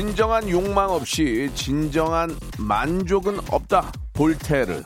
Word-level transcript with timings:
진정한 0.00 0.48
욕망 0.48 0.88
없이 0.92 1.50
진정한 1.54 2.34
만족은 2.58 3.38
없다. 3.50 3.92
볼테르. 4.14 4.82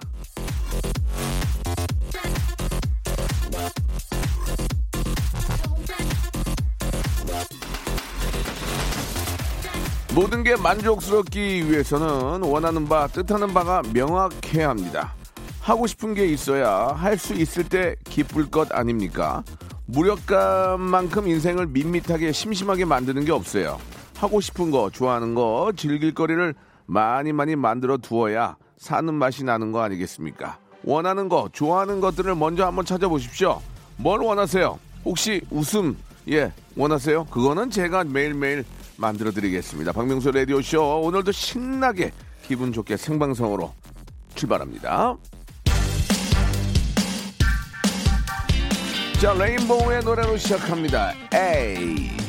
모든 10.16 10.42
게 10.42 10.56
만족스럽기 10.56 11.70
위해서는 11.70 12.42
원하는 12.42 12.88
바, 12.88 13.06
뜻하는 13.06 13.54
바가 13.54 13.82
명확해야 13.92 14.68
합니다. 14.68 15.14
하고 15.60 15.86
싶은 15.86 16.14
게 16.14 16.26
있어야 16.26 16.88
할 16.88 17.16
수 17.18 17.34
있을 17.34 17.62
때 17.62 17.94
기쁠 18.02 18.50
것 18.50 18.74
아닙니까? 18.74 19.44
무력감만큼 19.86 21.28
인생을 21.28 21.68
밋밋하게 21.68 22.32
심심하게 22.32 22.84
만드는 22.84 23.24
게 23.24 23.30
없어요. 23.30 23.78
하고 24.16 24.40
싶은 24.40 24.70
거, 24.70 24.90
좋아하는 24.90 25.34
거, 25.34 25.72
즐길 25.76 26.14
거리를 26.14 26.54
많이 26.86 27.32
많이 27.32 27.56
만들어 27.56 27.96
두어야 27.96 28.56
사는 28.76 29.12
맛이 29.12 29.44
나는 29.44 29.72
거 29.72 29.82
아니겠습니까? 29.82 30.58
원하는 30.84 31.28
거, 31.28 31.48
좋아하는 31.52 32.00
것들을 32.00 32.34
먼저 32.34 32.66
한번 32.66 32.84
찾아보십시오. 32.84 33.60
뭘 33.96 34.20
원하세요? 34.20 34.78
혹시 35.04 35.40
웃음, 35.50 35.96
예, 36.30 36.52
원하세요? 36.76 37.24
그거는 37.26 37.70
제가 37.70 38.04
매일매일 38.04 38.64
만들어 38.96 39.30
드리겠습니다. 39.30 39.92
박명수 39.92 40.30
라디오쇼, 40.30 41.02
오늘도 41.02 41.32
신나게 41.32 42.12
기분 42.42 42.72
좋게 42.72 42.96
생방송으로 42.96 43.72
출발합니다. 44.34 45.16
자, 49.20 49.32
레인보우의 49.32 50.04
노래로 50.04 50.36
시작합니다. 50.36 51.12
에이. 51.32 52.23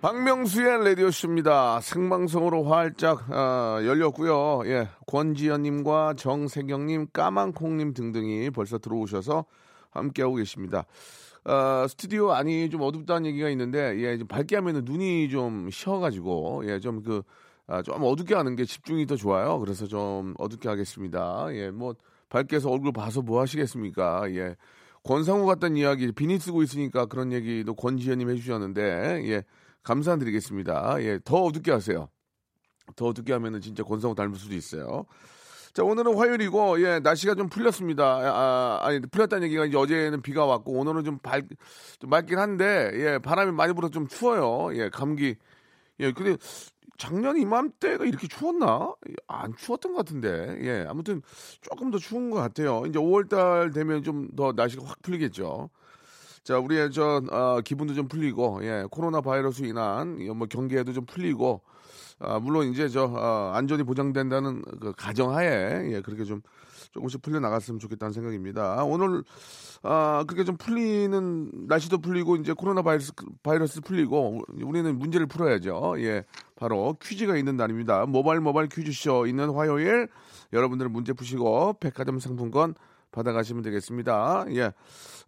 박명수의 0.00 0.82
라디오쇼입니다. 0.82 1.80
생방송으로 1.82 2.64
활짝 2.64 3.30
어, 3.30 3.84
열렸고요. 3.84 4.62
예, 4.64 4.88
권지현님과 5.06 6.14
정세경님, 6.16 7.08
까만콩님 7.12 7.92
등등이 7.92 8.48
벌써 8.48 8.78
들어오셔서 8.78 9.44
함께하고 9.90 10.36
계십니다. 10.36 10.86
어, 11.44 11.86
스튜디오 11.86 12.32
안이 12.32 12.70
좀 12.70 12.80
어둡다는 12.80 13.26
얘기가 13.26 13.50
있는데, 13.50 13.98
예, 13.98 14.16
좀 14.16 14.26
밝게 14.26 14.56
하면은 14.56 14.86
눈이 14.86 15.28
좀 15.28 15.68
쉬어가지고, 15.70 16.62
예, 16.64 16.80
좀 16.80 17.02
그, 17.02 17.22
아, 17.66 17.82
좀 17.82 17.96
어둡게 18.00 18.34
하는 18.34 18.56
게 18.56 18.64
집중이 18.64 19.06
더 19.06 19.16
좋아요. 19.16 19.58
그래서 19.58 19.86
좀 19.86 20.34
어둡게 20.38 20.66
하겠습니다. 20.66 21.48
예, 21.52 21.70
뭐, 21.70 21.94
밝게 22.30 22.56
해서 22.56 22.70
얼굴 22.70 22.92
봐서 22.92 23.20
뭐 23.20 23.42
하시겠습니까? 23.42 24.30
예. 24.32 24.56
권상우 25.04 25.44
같다는 25.44 25.76
이야기, 25.76 26.10
비니 26.12 26.38
쓰고 26.38 26.62
있으니까 26.62 27.04
그런 27.04 27.32
얘기도 27.32 27.74
권지현님 27.74 28.30
해주셨는데, 28.30 29.22
예. 29.26 29.44
감사드리겠습니다. 29.82 31.02
예, 31.02 31.18
더 31.24 31.36
어둡게 31.42 31.72
하세요. 31.72 32.08
더 32.96 33.06
어둡게 33.06 33.32
하면은 33.34 33.60
진짜 33.60 33.82
권성우 33.84 34.14
닮을 34.14 34.36
수도 34.36 34.54
있어요. 34.54 35.06
자, 35.72 35.84
오늘은 35.84 36.16
화요일이고, 36.16 36.82
예, 36.82 36.98
날씨가 36.98 37.36
좀 37.36 37.48
풀렸습니다. 37.48 38.04
아, 38.04 38.80
아니, 38.82 39.00
풀렸다는 39.00 39.44
얘기가 39.44 39.66
이제 39.66 39.76
어제는 39.76 40.20
비가 40.22 40.44
왔고, 40.44 40.72
오늘은 40.72 41.04
좀 41.04 41.18
밝, 41.18 41.46
좀 42.00 42.10
맑긴 42.10 42.38
한데, 42.38 42.90
예, 42.94 43.18
바람이 43.18 43.52
많이 43.52 43.72
불어서 43.72 43.92
좀 43.92 44.08
추워요. 44.08 44.76
예, 44.76 44.88
감기. 44.90 45.36
예, 46.00 46.12
근데 46.12 46.36
작년 46.98 47.36
이맘때가 47.38 48.04
이렇게 48.04 48.26
추웠나? 48.26 48.94
안 49.28 49.54
추웠던 49.56 49.92
것 49.92 49.98
같은데, 49.98 50.58
예, 50.62 50.86
아무튼 50.88 51.22
조금 51.60 51.90
더 51.92 51.98
추운 51.98 52.30
것 52.30 52.38
같아요. 52.38 52.82
이제 52.86 52.98
5월달 52.98 53.72
되면 53.72 54.02
좀 54.02 54.28
더 54.36 54.52
날씨가 54.52 54.84
확 54.84 55.00
풀리겠죠. 55.02 55.70
자, 56.42 56.58
우리의 56.58 56.90
저 56.90 57.22
어, 57.30 57.60
기분도 57.60 57.94
좀 57.94 58.08
풀리고, 58.08 58.60
예, 58.62 58.86
코로나 58.90 59.20
바이러스 59.20 59.62
인한 59.62 60.18
뭐 60.36 60.46
경계도 60.46 60.92
좀 60.92 61.04
풀리고, 61.04 61.62
아, 62.18 62.38
물론 62.38 62.68
이제 62.68 62.88
저 62.88 63.04
어, 63.04 63.52
안전이 63.54 63.82
보장된다는 63.82 64.62
그 64.80 64.92
가정하에 64.96 65.92
예, 65.92 66.00
그렇게 66.02 66.24
좀 66.24 66.42
조금씩 66.92 67.22
풀려 67.22 67.40
나갔으면 67.40 67.78
좋겠다는 67.78 68.12
생각입니다. 68.12 68.84
오늘 68.84 69.22
아, 69.82 70.24
그렇게 70.26 70.44
좀 70.44 70.56
풀리는 70.56 71.50
날씨도 71.66 71.98
풀리고 71.98 72.36
이제 72.36 72.52
코로나 72.52 72.82
바이러스 72.82 73.12
바이러스 73.42 73.80
풀리고 73.80 74.42
우리는 74.62 74.98
문제를 74.98 75.26
풀어야죠. 75.26 75.94
예, 75.98 76.24
바로 76.56 76.96
퀴즈가 77.02 77.36
있는 77.36 77.56
날입니다. 77.56 78.04
모바일 78.06 78.40
모바일 78.40 78.68
퀴즈쇼 78.68 79.26
있는 79.26 79.50
화요일 79.50 80.08
여러분들은 80.52 80.92
문제 80.92 81.12
푸시고 81.14 81.74
백화점 81.80 82.18
상품권 82.18 82.74
받아가시면 83.12 83.62
되겠습니다. 83.62 84.46
예. 84.50 84.72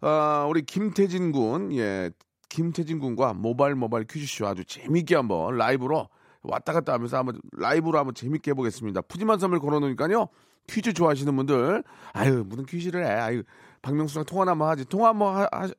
아, 0.01 0.45
우리 0.49 0.61
김태진 0.63 1.31
군, 1.31 1.73
예. 1.73 2.11
김태진 2.49 2.99
군과 2.99 3.33
모바일 3.33 3.75
모바일 3.75 4.05
퀴즈쇼 4.05 4.45
아주 4.45 4.63
재밌게 4.63 5.15
한번 5.15 5.57
라이브로 5.57 6.07
왔다 6.43 6.73
갔다 6.73 6.93
하면서 6.93 7.17
한번 7.17 7.39
라이브로 7.53 7.97
한번 7.97 8.13
재밌게 8.13 8.51
해보겠습니다. 8.51 9.01
푸짐한 9.01 9.39
선물 9.39 9.59
걸어놓으니까요. 9.59 10.27
퀴즈 10.67 10.93
좋아하시는 10.93 11.35
분들, 11.35 11.83
아유, 12.13 12.43
무슨 12.45 12.65
퀴즈를 12.65 13.05
해. 13.05 13.09
아유, 13.09 13.43
박명수랑 13.81 14.25
통화 14.25 14.45
한번 14.45 14.69
하지. 14.69 14.85
통화 14.85 15.09
한번 15.09 15.35
하, 15.35 15.47
하, 15.51 15.69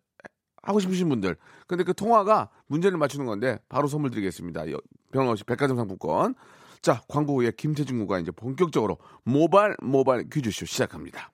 하고 0.63 0.81
싶으신 0.81 1.09
분들. 1.09 1.37
근데 1.67 1.85
그 1.85 1.95
통화가 1.95 2.51
문제를 2.67 2.99
맞추는 2.99 3.27
건데 3.27 3.59
바로 3.69 3.87
선물 3.87 4.11
드리겠습니다. 4.11 4.65
병원없이 5.13 5.45
백화점 5.45 5.77
상품권. 5.77 6.35
자, 6.83 7.01
광고 7.09 7.41
후에 7.41 7.53
김태진 7.57 7.99
군과 7.99 8.19
이제 8.19 8.31
본격적으로 8.31 8.99
모바일 9.23 9.77
모바일 9.81 10.29
퀴즈쇼 10.29 10.67
시작합니다. 10.67 11.34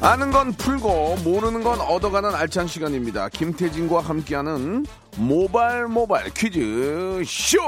아는 0.00 0.30
건 0.30 0.52
풀고 0.52 1.16
모르는 1.24 1.64
건 1.64 1.80
얻어가는 1.80 2.32
알찬 2.32 2.68
시간입니다. 2.68 3.28
김태진과 3.30 4.00
함께하는 4.00 4.86
모발 5.16 5.88
모발 5.88 6.30
퀴즈 6.30 7.24
쇼. 7.26 7.58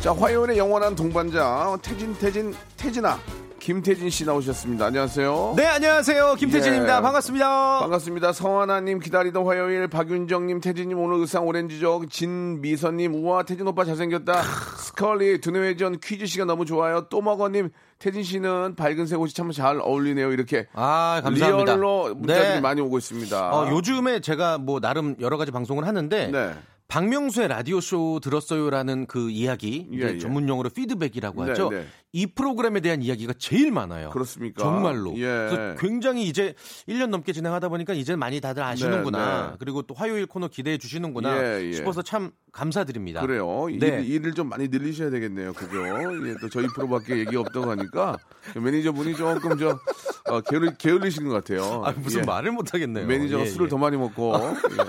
자 0.00 0.12
화요일의 0.12 0.56
영원한 0.58 0.94
동반자 0.94 1.76
태진 1.82 2.14
태진 2.14 2.54
태진아 2.76 3.18
김태진 3.66 4.10
씨 4.10 4.24
나오셨습니다. 4.26 4.86
안녕하세요. 4.86 5.54
네, 5.56 5.64
안녕하세요. 5.66 6.34
김태진입니다. 6.34 6.96
예. 6.98 7.00
반갑습니다. 7.00 7.78
반갑습니다. 7.78 8.32
성하나님 8.32 8.98
기다리던 8.98 9.46
화요일 9.46 9.86
박윤정님 9.86 10.60
태진님 10.60 10.98
오늘 10.98 11.20
의상 11.20 11.46
오렌지죠. 11.46 12.02
진미선님 12.10 13.14
우와 13.14 13.44
태진 13.44 13.68
오빠 13.68 13.84
잘생겼다. 13.84 14.42
스컬리 14.78 15.40
두뇌회전 15.40 16.00
퀴즈 16.00 16.26
시간 16.26 16.48
너무 16.48 16.66
좋아요. 16.66 17.06
또먹어님 17.08 17.70
태진 18.00 18.24
씨는 18.24 18.74
밝은색 18.74 19.20
옷이 19.20 19.32
참 19.32 19.52
잘 19.52 19.78
어울리네요. 19.80 20.32
이렇게 20.32 20.66
아, 20.72 21.20
감사합니다. 21.22 21.74
real로 21.76 22.16
문자들이 22.16 22.54
네. 22.54 22.60
많이 22.60 22.80
오고 22.80 22.98
있습니다. 22.98 23.50
어, 23.52 23.70
요즘에 23.70 24.18
제가 24.18 24.58
뭐 24.58 24.80
나름 24.80 25.14
여러 25.20 25.36
가지 25.36 25.52
방송을 25.52 25.86
하는데 25.86 26.26
네. 26.32 26.54
박명수의 26.92 27.48
라디오 27.48 27.80
쇼 27.80 28.20
들었어요라는 28.20 29.06
그 29.06 29.30
이야기 29.30 29.88
예, 29.94 29.98
예. 29.98 30.18
전문 30.18 30.46
용어로 30.46 30.68
피드백이라고 30.68 31.42
네, 31.42 31.50
하죠. 31.50 31.70
네. 31.70 31.86
이 32.12 32.26
프로그램에 32.26 32.80
대한 32.80 33.00
이야기가 33.00 33.32
제일 33.38 33.72
많아요. 33.72 34.10
그렇습니까? 34.10 34.62
정말로. 34.62 35.14
예. 35.16 35.22
그래서 35.22 35.74
굉장히 35.78 36.28
이제 36.28 36.54
1년 36.86 37.06
넘게 37.06 37.32
진행하다 37.32 37.70
보니까 37.70 37.94
이제 37.94 38.14
많이 38.14 38.42
다들 38.42 38.62
아시는구나. 38.62 39.42
네, 39.42 39.50
네. 39.52 39.56
그리고 39.58 39.80
또 39.80 39.94
화요일 39.94 40.26
코너 40.26 40.48
기대해 40.48 40.76
주시는구나 40.76 41.42
예, 41.42 41.64
예. 41.68 41.72
싶어서 41.72 42.02
참 42.02 42.32
감사드립니다. 42.52 43.22
그래요. 43.22 43.66
네. 43.78 44.02
일, 44.02 44.10
일을 44.10 44.34
좀 44.34 44.48
많이 44.48 44.68
늘리셔야 44.68 45.10
되겠네요. 45.10 45.54
그죠? 45.54 45.84
예, 45.86 46.34
또 46.40 46.48
저희 46.50 46.66
프로밖에 46.66 47.16
얘기 47.18 47.34
없다고 47.34 47.70
하니까 47.70 48.18
매니저분이 48.54 49.16
조금 49.16 49.58
저 49.58 49.80
어, 50.26 50.40
게을리, 50.42 50.72
게을리신 50.78 51.26
것 51.28 51.32
같아요. 51.32 51.82
아, 51.84 51.92
무슨 51.96 52.20
예. 52.20 52.24
말을 52.24 52.52
못 52.52 52.74
하겠네요. 52.74 53.06
매니저가 53.06 53.44
예, 53.44 53.46
술을 53.48 53.66
예. 53.66 53.70
더 53.70 53.78
많이 53.78 53.96
먹고 53.96 54.34
예. 54.34 54.84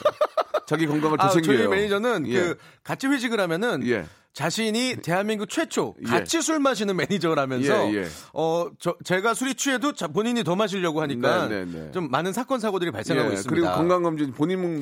자기 0.66 0.86
건강을 0.86 1.18
더 1.18 1.26
아, 1.26 1.30
챙겨요. 1.30 1.58
저희 1.58 1.68
매니저는 1.68 2.28
예. 2.28 2.40
그 2.42 2.58
같이 2.84 3.08
회식을 3.08 3.40
하면은 3.40 3.88
예. 3.88 4.06
자신이 4.34 4.96
대한민국 5.04 5.48
최초 5.48 5.94
예. 6.04 6.10
같이 6.10 6.42
술 6.42 6.60
마시는 6.60 6.96
매니저라면서 6.96 7.94
예, 7.94 7.98
예. 7.98 8.06
어, 8.34 8.68
저 8.80 8.96
제가 9.04 9.36
술이 9.36 9.54
취해도 9.54 9.94
자- 9.94 10.08
본인이 10.08 10.44
더 10.44 10.56
마시려고 10.56 11.02
하니까 11.04 11.48
네, 11.48 11.66
네, 11.66 11.72
네. 11.72 11.92
좀 11.92 12.10
많은 12.10 12.34
사건 12.34 12.60
사고들이 12.60 12.90
발생하고 12.90 13.30
예, 13.30 13.34
있습니다. 13.36 13.54
그리고 13.56 13.76
건강검진 13.78 14.34
본인 14.34 14.60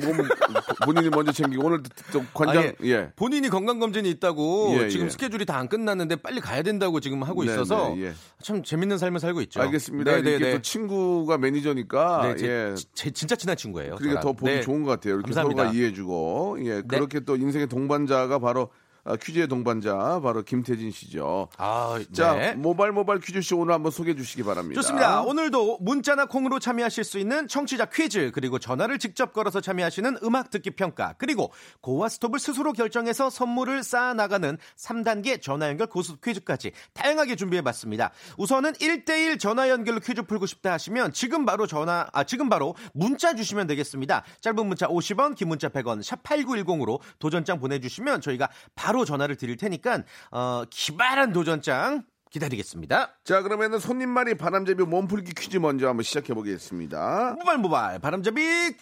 본인이 0.86 1.10
먼저 1.10 1.32
챙기고 1.32 1.66
오늘 1.66 1.82
또 2.14 2.24
관장 2.32 2.62
아, 2.62 2.66
예. 2.82 2.88
예. 2.88 3.10
본인이 3.14 3.50
건강 3.50 3.78
검진이 3.78 4.08
있다고 4.10 4.74
예, 4.80 4.88
지금 4.88 5.06
예. 5.06 5.10
스케줄이 5.10 5.44
다 5.46 5.52
안 5.52 5.68
끝났는데 5.68 6.16
빨리 6.16 6.40
가야 6.40 6.62
된다고 6.62 6.98
지금 6.98 7.22
하고 7.22 7.44
네, 7.44 7.52
있어서 7.52 7.94
네, 7.94 8.06
예. 8.06 8.12
참 8.42 8.62
재밌는 8.62 8.96
삶을 8.96 9.20
살고 9.20 9.42
있죠. 9.42 9.60
알겠습니다. 9.60 10.10
네, 10.16 10.22
네, 10.22 10.38
네. 10.38 10.52
또 10.54 10.62
친구가 10.62 11.36
매니저니까 11.36 12.22
네, 12.28 12.36
제, 12.36 12.48
예. 12.48 12.74
제 12.94 13.10
진짜 13.10 13.36
친한 13.36 13.54
친구예요. 13.56 13.96
그러니까 13.96 14.22
저랑. 14.22 14.22
더 14.22 14.32
보기 14.32 14.50
네. 14.50 14.60
좋은 14.62 14.82
것 14.82 14.92
같아요. 14.92 15.14
이렇게 15.16 15.26
감사합니다. 15.26 15.62
네. 15.64 15.68
서로가 15.68 15.76
이해해주고 15.78 16.56
예 16.64 16.82
그렇게 16.88 17.20
또 17.20 17.36
인생의 17.36 17.66
동반자가 17.68 18.38
바로 18.38 18.70
아, 19.04 19.16
퀴즈의 19.16 19.48
동반자 19.48 20.20
바로 20.22 20.42
김태진 20.42 20.92
씨죠. 20.92 21.48
아, 21.58 21.98
자 22.12 22.34
네. 22.34 22.54
모바일 22.54 22.92
모바일 22.92 23.20
퀴즈쇼 23.20 23.58
오늘 23.58 23.74
한번 23.74 23.90
소개해 23.90 24.16
주시기 24.16 24.44
바랍니다. 24.44 24.80
좋습니다. 24.80 25.22
오늘도 25.22 25.78
문자나 25.80 26.26
콩으로 26.26 26.60
참여하실 26.60 27.02
수 27.02 27.18
있는 27.18 27.48
청취자 27.48 27.86
퀴즈 27.86 28.30
그리고 28.32 28.60
전화를 28.60 29.00
직접 29.00 29.32
걸어서 29.32 29.60
참여하시는 29.60 30.18
음악 30.22 30.50
듣기 30.50 30.70
평가 30.70 31.14
그리고 31.18 31.52
고와 31.80 32.08
스톱을 32.08 32.38
스스로 32.38 32.72
결정해서 32.72 33.28
선물을 33.28 33.82
쌓아 33.82 34.14
나가는 34.14 34.56
3단계 34.76 35.42
전화 35.42 35.68
연결 35.68 35.88
고수 35.88 36.18
퀴즈까지 36.18 36.70
다양하게 36.92 37.34
준비해 37.34 37.60
봤습니다. 37.62 38.12
우선은 38.38 38.74
1대1 38.74 39.40
전화 39.40 39.68
연결로 39.68 39.98
퀴즈 39.98 40.22
풀고 40.22 40.46
싶다 40.46 40.72
하시면 40.74 41.12
지금 41.12 41.44
바로 41.44 41.66
전화 41.66 42.06
아 42.12 42.22
지금 42.22 42.48
바로 42.48 42.76
문자 42.94 43.34
주시면 43.34 43.66
되겠습니다. 43.66 44.22
짧은 44.40 44.64
문자 44.64 44.86
50원, 44.86 45.34
긴 45.34 45.48
문자 45.48 45.68
100원 45.68 46.04
샵 46.04 46.22
8910으로 46.22 47.00
도전장 47.18 47.58
보내 47.58 47.80
주시면 47.80 48.20
저희가 48.20 48.48
바로 48.76 48.91
전화를 49.04 49.36
드릴 49.36 49.56
테니까 49.56 50.02
어 50.30 50.64
기발한 50.70 51.32
도전장 51.32 52.04
기다리겠습니다. 52.30 53.18
자 53.24 53.42
그러면은 53.42 53.78
손님말이 53.78 54.34
바람잡이 54.34 54.84
몸풀기 54.84 55.32
퀴즈 55.34 55.58
먼저 55.58 55.88
한번 55.88 56.02
시작해 56.02 56.34
보겠습니다. 56.34 57.34
모발 57.38 57.58
모발 57.58 57.98
바람잡이. 57.98 58.40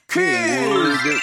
퀴즈. 0.08 1.18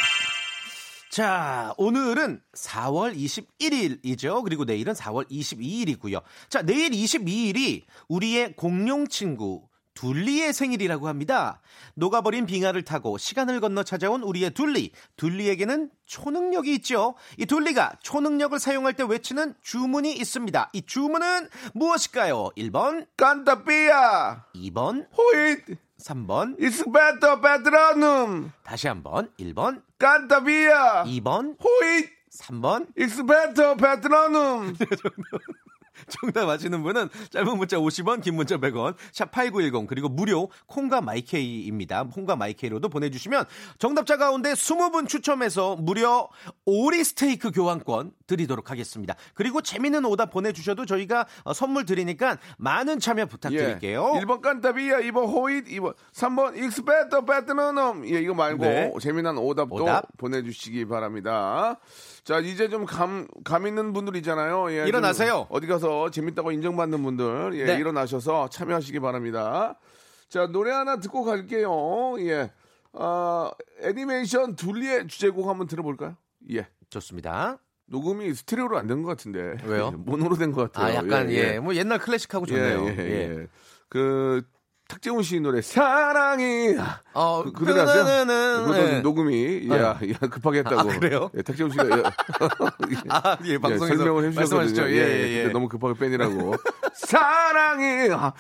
자, 1.10 1.74
오늘은 1.78 2.42
4월 2.54 3.16
21일이죠. 3.16 4.44
그리고 4.44 4.66
내일은 4.66 4.94
4월 4.94 5.28
22일이고요. 5.32 6.22
자, 6.50 6.62
내일 6.62 6.92
22일이 6.92 7.84
우리의 8.08 8.56
공룡 8.56 9.08
친구 9.08 9.68
둘리의 9.98 10.54
생일이라고 10.54 11.08
합니다. 11.08 11.60
녹아버린 11.96 12.46
빙하를 12.46 12.84
타고 12.84 13.18
시간을 13.18 13.60
건너 13.60 13.82
찾아온 13.82 14.22
우리의 14.22 14.52
둘리. 14.52 14.92
둘리에게는 15.16 15.90
초능력이 16.06 16.72
있죠. 16.76 17.16
이 17.38 17.48
둘리가 17.48 17.94
초능력을 18.04 18.60
사용할 18.60 18.94
때 18.94 19.04
외치는 19.04 19.56
주문이 19.64 20.14
있습니다. 20.14 20.70
이 20.74 20.84
주문은 20.86 21.50
무엇일까요? 21.74 22.52
1번, 22.56 23.08
깐타삐야 23.18 24.46
2번, 24.54 25.08
호잇 25.18 25.66
3번, 26.00 26.62
Expecto 26.62 27.42
Patronum 27.42 28.52
다시 28.64 28.88
한번 28.88 29.32
1번, 29.40 29.82
깐타삐야 29.98 31.06
2번, 31.06 31.58
호잇 31.60 32.12
3번, 32.32 32.88
Expecto 32.96 33.78
Patronum 33.78 34.76
정답 36.10 36.50
아시는 36.50 36.84
분은 36.84 37.10
짧은 37.32 37.58
문자 37.58 37.78
50원, 37.78 38.22
긴 38.22 38.36
문자 38.36 38.58
100원, 38.58 38.96
샵 39.12 39.32
8910 39.32 39.88
그리고 39.88 40.10
무료 40.10 40.50
콩과 40.68 41.02
my 41.02 41.22
K입니다. 41.22 42.04
콩과 42.06 42.36
my 42.36 42.51
K로도 42.51 42.90
보내주시면 42.90 43.46
정답자 43.80 44.18
가운데 44.18 44.54
20분 44.54 45.08
추첨해서 45.08 45.76
무려 45.76 46.30
오리 46.66 47.04
스테이크 47.04 47.52
교환권 47.52 48.12
드리도록 48.28 48.70
하겠습니다. 48.70 49.16
그리고 49.34 49.62
재밌는 49.62 50.06
오답 50.06 50.32
보내주셔도 50.32 50.86
저희가 50.86 51.26
어, 51.44 51.54
선물 51.54 51.86
드리니까 51.86 52.38
많은 52.58 53.00
참여 53.00 53.26
부탁드릴게요. 53.26 54.14
예. 54.16 54.20
1번 54.22 54.42
깐타비야, 54.42 55.00
2번 55.00 55.28
호잇, 55.32 55.66
2번 55.66 55.96
3번 56.14 56.58
Expecto 56.58 57.26
Patronum. 57.26 58.08
예, 58.10 58.20
이거 58.20 58.34
말고 58.34 58.64
네. 58.64 58.94
재미난 59.02 59.38
오답도 59.38 59.76
오답. 59.76 60.06
보내주시기 60.18 60.86
바랍니다. 60.86 61.80
자, 62.24 62.40
이제 62.40 62.70
좀 62.70 62.86
감, 62.86 63.28
감 63.44 63.66
있는 63.66 63.94
분들 63.94 64.16
있잖아요. 64.18 64.72
예, 64.72 64.80
좀 64.80 64.88
일어나세요. 64.88 65.48
어디 65.50 65.66
가서 65.66 66.12
재밌다고 66.12 66.52
인정받는 66.52 67.02
분들, 67.02 67.52
예, 67.56 67.66
네. 67.66 67.76
일어나셔서 67.78 68.50
참여하시기 68.50 69.00
바랍니다. 69.00 69.80
자, 70.30 70.46
노래 70.48 70.72
하나 70.72 71.00
듣고 71.00 71.24
갈게요. 71.24 72.20
예. 72.20 72.52
아, 72.94 73.52
애니메이션 73.82 74.56
둘리의 74.56 75.08
주제곡 75.08 75.48
한번 75.48 75.68
들어볼까요? 75.68 76.18
예. 76.52 76.68
좋습니다. 76.90 77.60
녹음이 77.90 78.34
스테레오로 78.34 78.78
안 78.78 78.88
된 78.88 79.02
것 79.04 79.10
같은데. 79.10 79.56
왜요? 79.66 79.92
예, 79.94 79.96
모노로 79.98 80.36
된 80.36 80.52
것 80.52 80.72
같아요. 80.72 80.94
아, 80.94 80.96
약간, 80.96 81.32
예, 81.32 81.60
뭐 81.60 81.74
옛날 81.76 82.00
클래식하고 82.00 82.46
좋네요. 82.46 82.86
예, 82.88 82.96
예, 82.98 83.40
예. 83.40 83.48
그 83.90 84.42
탁재훈 84.90 85.22
씨 85.22 85.40
노래 85.42 85.62
사랑이 85.62 86.76
어, 87.14 87.44
그, 87.44 87.52
그 87.52 87.64
노래 87.66 87.82
아세요? 87.82 88.04
그거는, 88.06 88.66
그것도 88.66 88.88
예. 88.88 89.00
녹음이 89.02 89.70
야, 89.70 89.78
야 90.00 90.18
급하게 90.30 90.60
했다고. 90.60 90.80
아, 90.80 90.84
그래요? 90.84 91.30
예, 91.36 91.42
탁재훈 91.42 91.72
씨가 91.72 91.86
예, 91.90 92.04
아, 93.10 93.38
예, 93.46 93.58
방송에서 93.58 93.96
설명을 93.98 94.26
해주셨거든요. 94.32 94.88
예, 94.90 94.96
예, 94.96 95.44
예. 95.46 95.48
너무 95.50 95.68
급하게 95.68 96.00
빼니라고. 96.00 96.56
사랑이. 96.96 98.10
아. 98.14 98.34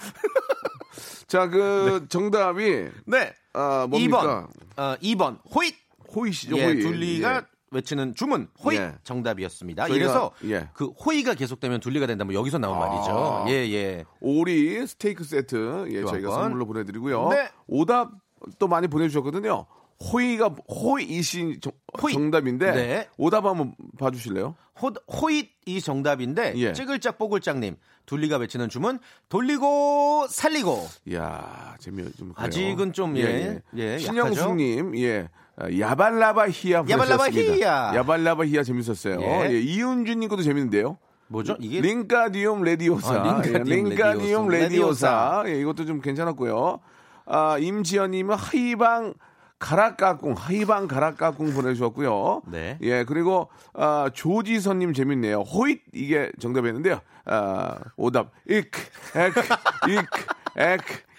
자, 1.27 1.47
그 1.49 2.05
정답이 2.09 2.87
네. 3.05 3.33
아, 3.53 3.85
뭡니까? 3.89 4.47
2번. 4.75 4.79
어, 4.79 4.95
2번. 5.01 5.39
호잇. 5.53 5.75
호이시죠, 6.15 6.57
예, 6.57 6.63
호이. 6.65 6.79
둘리가 6.81 7.35
예. 7.35 7.41
외치는 7.71 8.15
주문 8.15 8.47
호잇 8.63 8.79
예. 8.79 8.93
정답이었습니다. 9.03 9.85
저희가- 9.87 9.95
이래서 9.95 10.31
예. 10.45 10.69
그 10.73 10.85
호이가 10.87 11.33
계속되면 11.33 11.79
둘리가 11.81 12.07
된다면 12.07 12.33
여기서 12.33 12.57
나온 12.59 12.79
말이죠. 12.79 13.45
예, 13.49 13.53
예. 13.73 14.05
오리 14.21 14.85
스테이크 14.87 15.23
세트 15.23 15.87
예, 15.89 16.01
저희가 16.01 16.11
교환권. 16.29 16.41
선물로 16.43 16.65
보내드리고요. 16.65 17.29
네. 17.29 17.49
오답 17.67 18.11
또 18.59 18.67
많이 18.67 18.87
보내주셨거든요. 18.87 19.65
호이가 20.13 20.55
호이이신 20.69 21.59
정, 21.59 21.73
호잇. 22.01 22.13
정답인데 22.13 22.71
네. 22.71 23.09
오답 23.17 23.45
한번 23.45 23.73
봐주실래요? 23.97 24.55
호, 24.79 24.91
호잇이 25.11 25.81
정답인데 25.81 26.53
예. 26.57 26.71
찌글짝 26.73 27.17
뽀글짝님 27.17 27.75
둘리가 28.05 28.37
외치는 28.37 28.69
주문 28.69 28.99
돌리고 29.27 30.27
살리고 30.29 30.87
이야 31.07 31.75
재미 31.79 32.03
좀 32.13 32.31
그래요. 32.31 32.45
아직은 32.45 32.93
좀, 32.93 33.17
예, 33.17 33.59
예, 33.75 33.97
신영수님 33.97 34.95
예 34.99 35.21
아, 35.23 35.46
야발라바 35.59 36.49
히야 36.49 36.85
야발라바 36.87 37.25
보내셨습니다. 37.25 37.53
히야. 37.55 37.91
야발라바 37.95 38.45
히야 38.45 38.63
재밌었어요. 38.63 39.19
예. 39.21 39.49
예, 39.51 39.59
이윤주님 39.59 40.29
것도 40.29 40.43
재밌는데요. 40.43 40.97
뭐죠? 41.27 41.57
이게 41.59 41.81
Wingardium 41.81 42.63
Leviosa. 42.63 43.13
아, 43.15 43.41
Wingardium 43.41 44.53
예, 44.53 44.59
Leviosa. 44.59 45.41
Leviosa. 45.41 45.43
예, 45.47 45.59
이것도 45.59 45.85
좀 45.85 45.99
괜찮았고요. 46.01 46.79
아, 47.25 47.57
임지연님은 47.57 48.35
하이방 48.35 49.13
가락가꿍, 49.59 50.33
하이방 50.37 50.87
가락가꿍 50.87 51.53
보내주셨고요. 51.53 52.43
네. 52.45 52.77
예, 52.81 53.03
그리고, 53.03 53.49
아, 53.73 54.09
조지선님 54.13 54.93
재밌네요. 54.93 55.41
호잇, 55.41 55.81
이게 55.93 56.31
정답이었는데요. 56.39 57.01
아, 57.25 57.79
오답. 57.97 58.31
이크, 58.47 58.79
에크, 59.15 59.41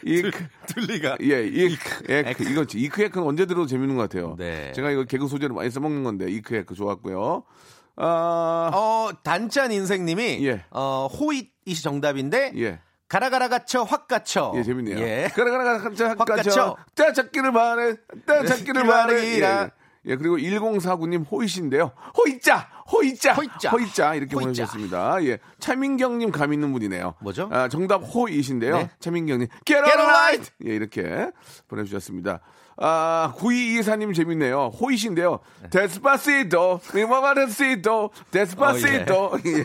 이크. 0.04 0.30
둘리가 0.66 1.16
예, 1.22 1.44
이크, 1.46 2.04
에크. 2.08 2.42
이거, 2.44 2.64
이크, 2.74 3.02
에크는 3.02 3.26
언제 3.26 3.46
들어도 3.46 3.66
재밌는 3.66 3.96
것 3.96 4.02
같아요. 4.02 4.36
네. 4.38 4.72
제가 4.72 4.90
이거 4.90 5.04
개그 5.04 5.28
소재로 5.28 5.54
많이 5.54 5.70
써먹는 5.70 6.04
건데, 6.04 6.30
이크, 6.30 6.54
에크 6.54 6.74
좋았고요. 6.74 7.44
아, 8.00 8.70
어 8.72 9.10
단짠 9.24 9.72
인생님이 9.72 10.46
예. 10.46 10.64
어 10.70 11.08
호잇이 11.08 11.74
정답인데 11.82 12.52
예. 12.56 12.78
가라 13.08 13.28
가라 13.28 13.48
갇혀 13.48 13.82
확 13.82 14.06
갇혀. 14.06 14.52
예, 14.54 14.62
재밌네요. 14.62 14.98
예. 15.00 15.28
가라 15.34 15.50
가라 15.50 15.64
가라 15.64 15.78
갇혀 15.78 16.06
확 16.06 16.18
갇혀. 16.18 16.76
때 16.94 17.12
찾기를 17.12 17.52
바래. 17.52 17.96
때 18.24 18.44
찾기를 18.46 18.84
바래. 18.86 19.40
예. 19.40 19.70
예, 20.06 20.16
그리고 20.16 20.36
1049님 20.38 21.24
호잇인데요. 21.30 21.90
호이자, 22.16 22.68
호이자, 22.90 23.34
호이자. 23.34 23.70
호이자 23.70 24.14
이렇게 24.14 24.34
호이자. 24.34 24.46
보내주셨습니다. 24.46 25.24
예, 25.24 25.38
차민경님 25.60 26.30
감 26.30 26.52
있는 26.52 26.72
분이네요. 26.72 27.14
뭐죠? 27.20 27.48
아, 27.52 27.68
정답 27.68 27.98
호잇인데요. 27.98 28.76
네. 28.76 28.90
차민경님 29.00 29.48
get 29.64 29.82
Get 29.84 29.98
alright. 30.00 30.50
예, 30.66 30.74
이렇게 30.74 31.30
보내주셨습니다. 31.68 32.40
아, 32.80 33.34
9224님 33.36 34.14
재밌네요. 34.14 34.68
호이신데요. 34.80 35.40
데스파시토, 35.70 36.80
미모가데시토, 36.94 38.10
데스파시토. 38.30 39.38
예. 39.46 39.64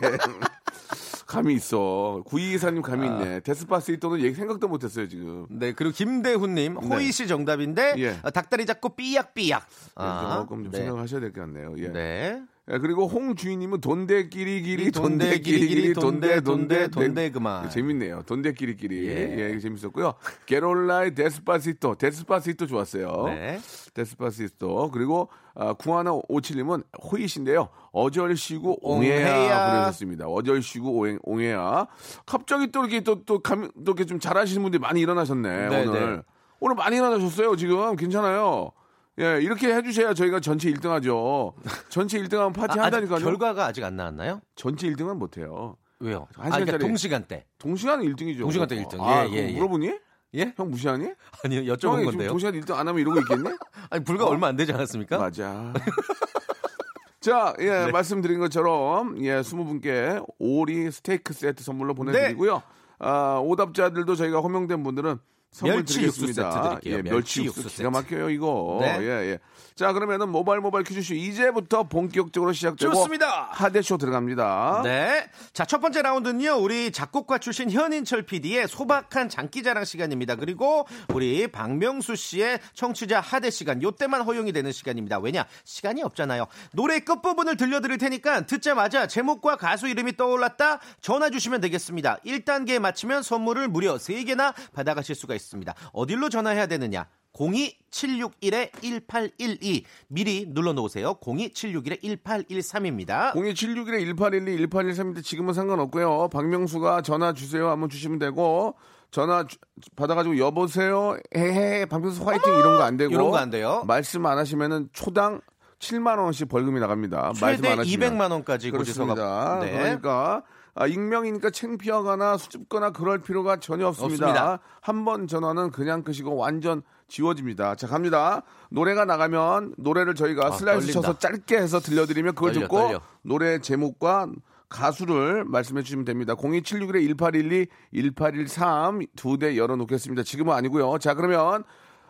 감이 1.27 1.53
있어. 1.55 2.23
9224님 2.27 2.81
감이 2.81 3.07
있네. 3.07 3.39
데스파시토는 3.41 4.19
얘기 4.21 4.35
생각도 4.35 4.67
못했어요, 4.67 5.07
지금. 5.07 5.47
네, 5.49 5.71
그리고 5.73 5.93
김대훈님, 5.95 6.77
호이 6.77 7.11
씨 7.11 7.27
정답인데, 7.27 7.95
예. 7.97 8.17
어, 8.23 8.29
닭다리 8.29 8.65
잡고 8.65 8.89
삐약삐약. 8.89 9.65
아, 9.95 10.37
조금 10.41 10.63
좀 10.63 10.71
네. 10.71 10.77
생각을 10.79 11.01
하셔야 11.01 11.21
될 11.21 11.31
것 11.33 11.41
같네요. 11.41 11.73
예. 11.77 11.87
네. 11.87 12.41
예, 12.71 12.77
그리고 12.77 13.07
홍주인님은 13.07 13.81
돈대 13.81 14.29
끼리끼리 14.29 14.91
돈대 14.91 15.09
돈대 15.31 15.39
끼리끼리 15.39 15.93
돈대 15.93 16.39
돈대 16.41 16.87
돈대 16.87 16.87
돈대 16.89 17.29
그만. 17.29 17.69
재밌네요. 17.69 18.23
돈대 18.25 18.53
끼리끼리 18.53 19.05
예. 19.07 19.51
예, 19.53 19.59
재밌었고요. 19.59 20.13
Get 20.45 21.13
alright 21.13 21.49
Despacito 21.49 21.95
Despacito 21.95 22.65
좋았어요. 22.67 23.23
네. 23.27 23.59
Despacito 23.93 24.91
그리고 24.91 25.27
아, 25.55 25.73
구하나 25.73 26.17
오칠님은 26.29 26.83
호잇인데요. 27.11 27.67
어절씨구 27.91 28.77
옹헤야. 28.81 29.71
보내셨습니다. 29.71 30.27
어절씨구 30.27 31.03
옹헤- 31.03 31.19
옹헤야. 31.23 31.87
갑자기 32.25 32.71
또 32.71 32.79
이렇게 32.79 33.01
또또 33.01 33.39
또 33.43 33.61
이렇게 33.83 34.05
좀 34.05 34.19
잘하시는 34.21 34.61
분들이 34.63 34.79
많이 34.79 35.01
일어나셨네 35.01 35.67
네, 35.67 35.85
오늘. 35.85 36.15
네. 36.17 36.21
오늘 36.61 36.75
많이 36.77 36.95
일어나셨어요 36.95 37.57
지금 37.57 37.97
괜찮아요. 37.97 38.71
예, 39.19 39.39
이렇게 39.41 39.73
해주셔야 39.73 40.13
저희가 40.13 40.39
전체 40.39 40.71
1등 40.71 40.89
하죠. 40.89 41.53
전체 41.89 42.19
1등 42.19 42.37
하면 42.37 42.53
파티 42.53 42.79
아, 42.79 42.85
한다니까요. 42.85 43.19
결과가 43.19 43.65
아직 43.65 43.83
안 43.83 43.95
나왔나요? 43.95 44.41
전체 44.55 44.89
1등은 44.89 45.17
못해요. 45.17 45.77
왜요? 45.99 46.27
한 46.35 46.51
아, 46.51 46.55
그러니까. 46.57 46.79
동시간대. 46.79 47.45
동시간 47.59 48.01
1등이죠. 48.01 48.39
동시간대 48.39 48.75
1등. 48.83 48.99
아, 49.01 49.27
예, 49.27 49.33
예, 49.33 49.49
예. 49.49 49.53
물어보니? 49.53 49.93
예? 50.35 50.53
형 50.57 50.71
무시하니? 50.71 51.11
아니요, 51.43 51.59
형이 51.59 51.69
여쭤본 51.69 51.77
지금 51.79 52.05
건데요. 52.05 52.29
동시간 52.29 52.53
1등 52.59 52.71
안 52.73 52.87
하면 52.87 52.99
이러고 52.99 53.19
있겠니? 53.19 53.49
아니, 53.91 54.03
불과 54.03 54.25
얼마 54.25 54.47
안 54.47 54.55
되지 54.55 54.73
않았습니까? 54.73 55.19
맞아. 55.19 55.73
자, 57.21 57.53
예, 57.59 57.89
말씀드린 57.91 58.39
것처럼, 58.39 59.23
예, 59.23 59.39
20분께 59.41 60.25
오리 60.39 60.91
스테이크 60.91 61.33
세트 61.33 61.63
선물로 61.63 61.93
보내드리고요. 61.93 62.63
아, 62.99 63.39
오답자들도 63.43 64.15
저희가 64.15 64.39
호명된 64.39 64.83
분들은 64.83 65.19
멸치 65.61 65.95
드리겠습니다. 65.95 66.43
육수 66.43 66.57
세트 66.57 66.69
드릴게요. 66.81 66.97
예, 66.97 67.01
멸치 67.01 67.13
멸치 67.13 67.43
육수 67.43 67.61
육수 67.63 67.77
기가. 67.77 67.89
막혀요, 67.89 68.29
이거. 68.29 68.79
네. 68.81 68.97
예, 69.01 69.07
예. 69.31 69.39
자, 69.75 69.91
그러면은 69.91 70.29
모바일 70.29 70.61
모바일 70.61 70.83
퀴즈쇼 70.83 71.15
이제부터 71.15 71.83
본격적으로 71.83 72.53
시작되고 72.53 72.93
좋습니다. 72.93 73.49
하대쇼 73.53 73.97
들어갑니다. 73.97 74.81
네. 74.83 75.27
자, 75.51 75.65
첫 75.65 75.79
번째 75.79 76.03
라운드는요, 76.03 76.57
우리 76.57 76.91
작곡가 76.91 77.39
출신 77.39 77.71
현인철 77.71 78.23
PD의 78.23 78.67
소박한 78.67 79.29
장기자랑 79.29 79.85
시간입니다. 79.85 80.35
그리고 80.35 80.87
우리 81.09 81.47
박명수 81.47 82.15
씨의 82.15 82.59
청취자 82.75 83.19
하대 83.19 83.49
시간, 83.49 83.81
요때만 83.81 84.21
허용이 84.21 84.51
되는 84.51 84.71
시간입니다. 84.71 85.17
왜냐? 85.17 85.45
시간이 85.63 86.03
없잖아요. 86.03 86.45
노래 86.73 86.99
끝 86.99 87.21
부분을 87.21 87.57
들려드릴 87.57 87.97
테니까 87.97 88.45
듣자마자 88.45 89.07
제목과 89.07 89.55
가수 89.55 89.87
이름이 89.87 90.17
떠올랐다 90.17 90.81
전화 91.01 91.31
주시면 91.31 91.61
되겠습니다. 91.61 92.17
1단계에 92.25 92.77
맞히면 92.77 93.23
선물을 93.23 93.67
무려 93.69 93.95
3개나 93.95 94.53
받아가실 94.73 95.15
수가 95.15 95.33
있습니다. 95.33 95.42
어딜로 95.91 96.29
전화해야 96.29 96.67
되느냐? 96.67 97.07
02761-1812 97.33 99.83
미리 100.07 100.45
눌러놓으세요. 100.49 101.15
02761-1813입니다. 101.15 103.33
02761-1812, 103.33 104.69
1813인데 104.69 105.23
지금은 105.23 105.53
상관없고요. 105.53 106.29
박명수가 106.29 107.01
전화 107.01 107.33
주세요. 107.33 107.69
한번 107.69 107.89
주시면 107.89 108.19
되고 108.19 108.75
전화 109.11 109.45
주- 109.47 109.57
받아가지고 109.95 110.37
여보세요. 110.37 111.17
헤헤 111.35 111.85
박명수 111.85 112.23
화이팅 112.27 112.53
이런 112.53 112.77
거 112.77 112.83
안 112.83 112.97
되고 112.97 113.11
이런 113.13 113.31
거 113.31 113.37
안 113.37 113.49
돼요. 113.49 113.83
말씀 113.87 114.25
안 114.25 114.37
하시면은 114.37 114.89
초당 114.93 115.41
7만 115.79 116.19
원씩 116.19 116.47
벌금이 116.49 116.79
나갑니다. 116.79 117.33
말씀 117.41 117.63
최대 117.63 117.69
안 117.71 117.79
하시면 117.79 118.17
200만 118.17 118.31
원까지 118.31 118.71
고지서가 118.71 119.13
그렇습니다. 119.15 119.59
네. 119.59 119.71
그러니까 119.71 120.43
아, 120.75 120.87
익명이니까 120.87 121.51
창피하거나 121.51 122.37
수줍거나 122.37 122.91
그럴 122.91 123.19
필요가 123.21 123.57
전혀 123.59 123.87
없습니다. 123.87 124.25
없습니다. 124.27 124.59
한 124.81 125.05
번 125.05 125.27
전화는 125.27 125.69
그냥 125.71 126.03
끄시고 126.03 126.35
완전 126.35 126.81
지워집니다. 127.07 127.75
자 127.75 127.87
갑니다. 127.87 128.41
노래가 128.71 129.05
나가면 129.05 129.75
노래를 129.77 130.15
저희가 130.15 130.47
아, 130.47 130.51
슬라이스 130.51 130.87
떨린다. 130.93 131.01
쳐서 131.07 131.19
짧게 131.19 131.57
해서 131.57 131.79
들려드리면 131.79 132.33
그걸 132.35 132.53
떨려, 132.53 132.61
듣고 132.63 132.77
떨려. 132.77 133.01
노래 133.21 133.59
제목과 133.59 134.27
가수를 134.69 135.43
말씀해 135.45 135.83
주시면 135.83 136.05
됩니다. 136.05 136.33
02761-1812, 136.33 137.67
1813 137.93 139.05
두 139.15 139.37
대 139.37 139.55
열어놓겠습니다. 139.57 140.23
지금은 140.23 140.53
아니고요. 140.55 140.97
자 140.97 141.13
그러면 141.13 141.63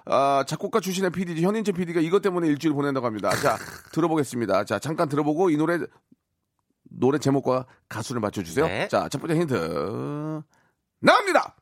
아, 0.05 0.43
작곡가 0.47 0.79
출신의 0.79 1.11
PD 1.11 1.41
현인철 1.43 1.73
PD가 1.73 1.99
이것 1.99 2.21
때문에 2.21 2.47
일주일 2.47 2.73
보낸다고 2.73 3.05
합니다. 3.05 3.29
자 3.35 3.57
들어보겠습니다. 3.91 4.63
자 4.65 4.79
잠깐 4.79 5.09
들어보고 5.09 5.49
이 5.49 5.57
노래 5.57 5.79
노래 6.95 7.17
제목과 7.17 7.65
가수를 7.89 8.21
맞춰주세요. 8.21 8.65
네. 8.67 8.87
자 8.87 9.07
첫 9.09 9.19
번째 9.21 9.35
힌트 9.39 10.41
나옵니다. 10.99 11.55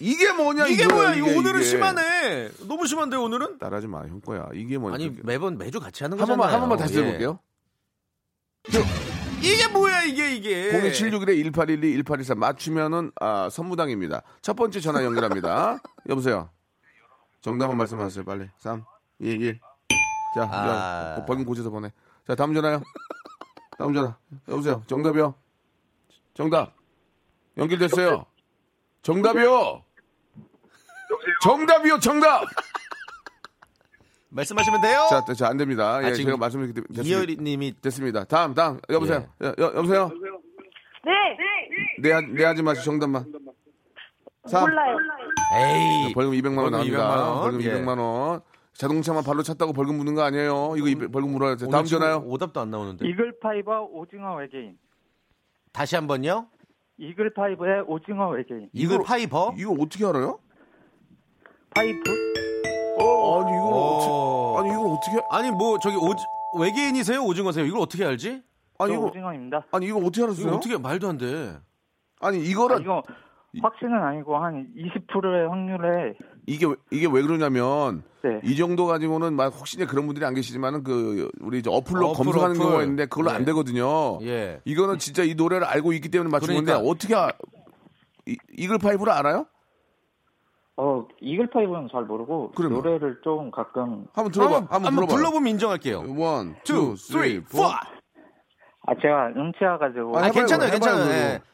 이게 0.00 0.32
뭐냐 0.32 0.66
이게 0.66 0.84
이거야, 0.84 0.96
뭐야? 0.96 1.14
이거 1.14 1.28
이게, 1.28 1.38
오늘은 1.38 1.60
이게. 1.60 1.68
심하네. 1.70 2.50
너무 2.68 2.86
심한데 2.86 3.16
오늘은? 3.16 3.58
따라하지 3.58 3.86
마, 3.86 4.00
형 4.00 4.20
거야. 4.20 4.48
이게 4.54 4.76
뭐냐? 4.76 4.94
아니. 4.96 5.10
매번 5.22 5.56
매주 5.56 5.78
같이 5.80 6.02
하는 6.04 6.18
한 6.18 6.26
거잖아요. 6.26 6.36
번만 6.38 6.52
한 6.52 6.60
번만 6.60 6.78
다시 6.78 6.98
예. 6.98 7.04
해볼게요. 7.04 7.38
이게 9.40 9.68
뭐야 9.68 10.02
이게 10.04 10.34
이게? 10.34 10.70
02761에 10.72 11.36
1812, 11.44 11.96
1813 12.02 12.38
맞추면은 12.38 13.12
아, 13.20 13.48
선무당입니다. 13.50 14.22
첫 14.42 14.54
번째 14.56 14.80
전화 14.80 15.04
연결합니다. 15.04 15.78
여보세요. 16.08 16.50
정답만 17.42 17.76
말씀하세요, 17.76 18.24
빨리. 18.24 18.48
3, 18.58 18.82
2, 19.20 19.28
1. 19.30 19.60
자, 20.34 20.48
아. 20.50 21.16
야, 21.18 21.24
벌금 21.26 21.44
고쳐서 21.44 21.68
보내. 21.70 21.92
자, 22.26 22.34
다음 22.34 22.54
전화요. 22.54 22.82
다음 23.78 23.92
전화. 23.94 24.16
여보세요. 24.48 24.82
정답이요. 24.86 25.34
정답. 26.34 26.72
연결됐어요. 27.56 28.24
정답이요. 29.02 29.82
정답이요, 31.42 31.98
정답. 32.00 32.44
말씀하시면 34.30 34.80
돼요. 34.80 35.06
자, 35.10 35.34
자, 35.34 35.48
안 35.48 35.56
됩니다. 35.56 36.00
예, 36.02 36.06
아, 36.08 36.12
지금 36.12 36.28
제가 36.30 36.36
말씀드렸기 36.38 36.80
때문에. 36.92 37.08
이효리님이 37.08 37.80
됐습니다. 37.80 38.24
다음, 38.24 38.52
다음. 38.54 38.80
여보세요. 38.90 39.28
예. 39.42 39.46
여, 39.46 39.54
여, 39.58 39.64
여보세요. 39.76 40.10
네, 41.04 41.12
내, 42.00 42.12
하- 42.12 42.20
내 42.20 42.44
하지 42.44 42.62
마시 42.62 42.84
정답만. 42.84 43.32
3. 44.46 44.60
몰라요. 44.62 44.96
에이 45.56 46.12
벌금 46.14 46.32
200만 46.32 46.58
원 46.58 46.70
벌금 46.70 46.70
나옵니다. 46.72 46.98
200만 46.98 47.18
원. 47.18 47.40
벌금 47.42 47.62
예. 47.62 47.70
200만 47.72 47.98
원. 47.98 48.40
자동차만 48.74 49.22
발로 49.24 49.42
찼다고 49.42 49.72
벌금 49.72 49.96
무는 49.96 50.14
거 50.14 50.22
아니에요. 50.22 50.74
이거 50.76 50.88
200 50.88 51.12
벌금 51.12 51.32
물어야 51.32 51.56
돼. 51.56 51.66
다음 51.68 51.84
전화요. 51.84 52.24
오답도 52.26 52.60
안 52.60 52.70
나오는데. 52.70 53.06
이글파이브 53.08 53.84
오징어 53.92 54.36
외계인. 54.36 54.76
다시 55.72 55.94
한번요. 55.96 56.48
이글파이브의 56.98 57.84
오징어 57.86 58.30
외계인. 58.30 58.68
이글 58.72 58.94
이걸- 58.96 59.06
파이브. 59.06 59.54
이거 59.56 59.72
어떻게 59.80 60.04
알아요? 60.04 60.38
파이브? 61.74 62.02
아니 62.96 63.50
이걸 63.50 63.72
어. 63.72 64.56
아니 64.58 64.68
이걸 64.70 64.86
어떻게 64.86 65.20
아니 65.30 65.50
뭐 65.50 65.78
저기 65.80 65.96
오 65.96 66.12
외계인이세요 66.60 67.20
오징어세요? 67.24 67.64
이걸 67.66 67.80
어떻게 67.80 68.04
알지? 68.04 68.42
아니 68.78 68.92
저 68.92 68.94
이거 68.98 69.06
오징어입니다. 69.06 69.66
아니 69.72 69.86
이거 69.86 69.98
어떻게 69.98 70.22
알았어요? 70.22 70.46
이거 70.46 70.56
어떻게 70.56 70.78
말도 70.78 71.08
안 71.08 71.18
돼. 71.18 71.58
아니 72.20 72.38
아, 72.38 72.40
이거를 72.40 72.80
이거 72.82 73.02
확신은 73.60 73.92
아니고 74.00 74.36
한 74.36 74.68
20%의 74.76 75.48
확률에 75.48 76.14
이게 76.46 76.66
왜- 76.66 76.74
이게 76.90 77.06
왜 77.10 77.22
그러냐면 77.22 78.02
네. 78.22 78.40
이 78.44 78.56
정도 78.56 78.86
가지고는 78.86 79.34
막 79.34 79.54
혹시나 79.54 79.86
그런 79.86 80.06
분들이 80.06 80.24
안 80.26 80.34
계시지만은 80.34 80.82
그 80.84 81.30
우리 81.40 81.58
이제 81.58 81.70
어플로 81.70 82.08
어플, 82.10 82.24
검색하는 82.24 82.50
어플. 82.56 82.58
경우가 82.62 82.82
있는데 82.82 83.06
그걸로 83.06 83.30
예. 83.30 83.34
안 83.34 83.44
되거든요. 83.44 84.18
예. 84.22 84.60
이거는 84.64 84.98
진짜 84.98 85.22
이 85.22 85.34
노래를 85.34 85.66
알고 85.66 85.92
있기 85.94 86.08
때문에 86.10 86.30
맞춘 86.30 86.48
그러니까. 86.48 86.74
건데 86.74 86.88
어떻게 86.90 87.14
아, 87.14 87.30
이, 88.26 88.36
이글 88.56 88.78
파이브를 88.78 89.12
알아요? 89.12 89.46
어 90.76 91.06
이글 91.20 91.50
파이브는 91.50 91.88
잘 91.92 92.02
모르고 92.04 92.52
그러면? 92.56 92.78
노래를 92.82 93.20
좀 93.22 93.50
가끔 93.50 94.06
한번 94.12 94.32
들어봐. 94.32 94.56
한번, 94.56 94.62
한번, 94.62 94.74
한번 94.86 94.94
불러봐. 95.06 95.14
불러보면 95.14 95.48
인정할게요. 95.52 96.04
one, 96.18 96.56
two, 96.64 96.72
two, 96.74 96.96
three, 96.96 97.40
four. 97.44 97.58
four. 97.58 97.64
아 98.86 98.94
제가 99.00 99.28
음치여 99.36 99.78
가지고 99.78 100.16
아니, 100.18 100.24
아 100.24 100.26
해봐요, 100.26 100.32
괜찮아요, 100.32 100.66
해봐요, 100.72 100.80
괜찮아요. 100.80 101.04
그래도. 101.06 101.44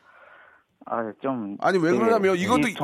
예. 0.89 1.13
아좀 1.21 1.57
아니 1.61 1.79
왜 1.79 1.93
그러냐면 1.93 2.37
이것도 2.37 2.69
이, 2.69 2.75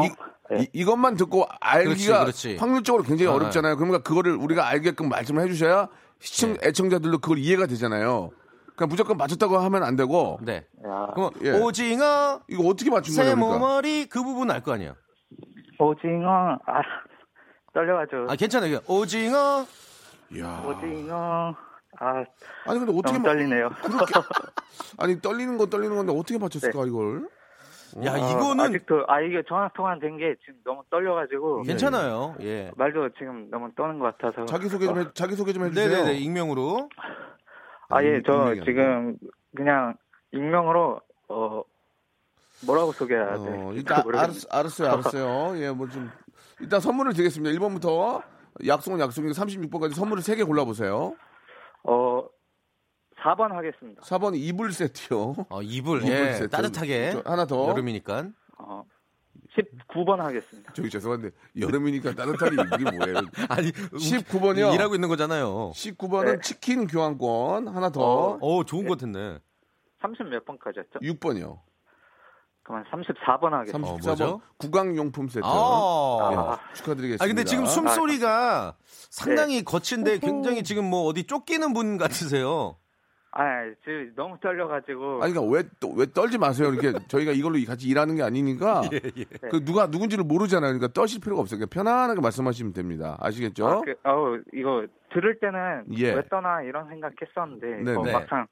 이, 0.60 0.68
이것만 0.72 1.16
듣고 1.16 1.46
알기가 1.60 2.20
그렇지, 2.20 2.48
그렇지. 2.48 2.56
확률적으로 2.58 3.02
굉장히 3.02 3.30
아, 3.30 3.34
어렵잖아요. 3.34 3.76
그러니까 3.76 3.98
그거를 4.02 4.36
우리가 4.36 4.66
알게끔 4.68 5.08
말씀을 5.08 5.42
해주셔야 5.44 5.88
시청 6.20 6.54
네. 6.54 6.68
애청자들도 6.68 7.18
그걸 7.18 7.38
이해가 7.38 7.66
되잖아요. 7.66 8.30
그냥 8.76 8.88
무조건 8.90 9.16
맞췄다고 9.16 9.58
하면 9.58 9.82
안 9.82 9.96
되고 9.96 10.38
네. 10.42 10.66
야, 10.86 11.08
그럼 11.14 11.30
예. 11.42 11.50
오징어 11.52 12.40
이거 12.48 12.68
어떻게 12.68 12.90
맞춘 12.90 13.16
거예요? 13.16 13.34
그러니까? 13.34 13.54
세모머리 13.58 14.06
그 14.08 14.22
부분 14.22 14.50
알 14.50 14.60
거 14.62 14.72
아니에요. 14.72 14.94
오징어, 15.78 16.58
아, 16.66 16.80
떨려가지고. 17.74 18.30
아 18.30 18.36
괜찮아요. 18.36 18.78
오징어 18.88 19.66
이야. 20.34 20.62
오징어, 20.66 21.54
아, 22.00 22.24
아니 22.66 22.78
근데 22.78 22.92
어떻게 22.98 23.22
떨리네요. 23.22 23.70
아니 24.98 25.20
떨리는 25.20 25.56
건 25.58 25.68
떨리는 25.70 25.94
건데 25.96 26.12
어떻게 26.12 26.38
맞췄을까 26.38 26.84
이걸? 26.86 27.28
야 28.04 28.12
아, 28.14 28.16
이거는 28.18 28.64
아직도, 28.64 29.04
아, 29.08 29.20
이게 29.20 29.42
전화 29.48 29.68
통화 29.74 29.98
된 29.98 30.16
게 30.18 30.34
지금 30.44 30.60
너무 30.64 30.82
떨려가지고. 30.90 31.62
괜찮아요. 31.62 32.34
예. 32.40 32.70
말도 32.76 33.10
지금 33.18 33.48
너무 33.50 33.70
떠는 33.74 33.98
것 33.98 34.16
같아서. 34.18 34.44
자기 34.46 34.68
소개 34.68 34.86
좀 34.86 34.98
해, 34.98 35.04
자기 35.14 35.34
소개 35.34 35.52
좀 35.52 35.64
해주세요. 35.64 35.88
네네네 35.88 36.18
익명으로. 36.18 36.88
아, 37.88 38.02
예, 38.02 38.20
저 38.26 38.32
익명이 38.32 38.64
지금 38.64 39.16
그냥 39.54 39.94
익명으로, 40.32 41.00
어, 41.28 41.62
뭐라고 42.66 42.92
소개해야 42.92 43.26
돼? 43.38 43.50
어, 43.50 43.72
일단 43.74 44.02
알았, 44.14 44.46
알았어요, 44.50 44.88
알았어요. 44.90 45.58
예, 45.62 45.70
뭐 45.70 45.86
좀 45.88 46.10
일단 46.60 46.80
선물을 46.80 47.12
드리겠습니다. 47.12 47.54
1번부터 47.58 48.22
약속은 48.66 48.98
약속이고 48.98 49.32
36번까지 49.34 49.94
선물을 49.94 50.22
3개 50.22 50.44
골라보세요. 50.46 51.14
어, 51.84 52.24
4번 53.22 53.48
하겠습니다. 53.52 54.02
4번 54.02 54.36
이불 54.36 54.72
세트요. 54.72 55.34
어, 55.48 55.62
이불, 55.62 56.02
이불 56.02 56.10
예, 56.10 56.32
세트. 56.34 56.48
따뜻하게 56.50 57.10
저, 57.12 57.22
하나 57.24 57.46
더. 57.46 57.68
여름이니까. 57.68 58.28
어, 58.58 58.84
19번 59.88 60.18
하겠습니다. 60.18 60.72
저기 60.74 60.90
죄송한데 60.90 61.30
여름이니까 61.58 62.14
따뜻하게 62.14 62.56
이불이 62.62 62.96
뭐예요? 62.96 63.16
아니 63.48 63.70
19번이요. 63.72 64.74
일하고 64.74 64.94
있는 64.94 65.08
거잖아요. 65.08 65.70
19번은 65.74 66.24
네. 66.36 66.40
치킨 66.42 66.86
교환권 66.86 67.68
하나 67.68 67.90
더. 67.90 68.38
어 68.40 68.64
좋은 68.64 68.86
거 68.86 68.96
같네. 68.96 69.38
30 70.02 70.26
몇 70.28 70.44
번까지였죠? 70.44 70.98
6번이요. 71.00 71.58
그러면 72.62 72.84
34번 72.90 73.50
하겠습니다. 73.50 73.92
34번 73.92 74.06
뭐죠? 74.06 74.40
구강용품 74.58 75.28
세트. 75.28 75.46
아. 75.46 76.58
예, 76.68 76.74
축하드리겠습니다. 76.74 77.24
아 77.24 77.26
근데 77.26 77.44
지금 77.44 77.64
숨소리가 77.64 78.76
상당히 78.84 79.64
거친데 79.64 80.18
굉장히 80.18 80.64
지금 80.64 80.84
뭐 80.84 81.04
어디 81.04 81.24
쫓기는 81.24 81.72
분 81.72 81.96
같으세요. 81.96 82.76
아, 83.32 83.64
지금 83.84 84.12
너무 84.16 84.38
떨려가지고. 84.40 85.22
아니 85.22 85.32
그러니까 85.34 85.42
왜, 85.54 85.62
또- 85.78 85.92
왜 85.92 86.06
떨지 86.06 86.38
마세요. 86.38 86.72
이렇게 86.72 86.92
저희가 87.08 87.32
이걸로 87.32 87.58
같이 87.66 87.86
일하는 87.88 88.16
게 88.16 88.22
아니니까 88.22 88.82
예, 88.92 89.00
그 89.50 89.62
누가 89.64 89.86
누군지를 89.88 90.24
모르잖아요. 90.24 90.72
그러니까 90.72 90.88
떠실 90.92 91.20
필요가 91.20 91.42
없어요. 91.42 91.58
그냥 91.58 91.68
편안하게 91.68 92.20
말씀하시면 92.22 92.72
됩니다. 92.72 93.16
아시겠죠? 93.20 93.66
아, 93.66 93.80
그, 93.82 93.94
어우, 94.08 94.40
이거 94.54 94.86
들을 95.12 95.38
때는 95.38 95.84
예. 95.98 96.14
왜 96.14 96.22
떠나 96.30 96.62
이런 96.62 96.88
생각했었는데 96.88 97.84
네네. 97.84 97.94
어, 97.94 98.02
막상 98.18 98.46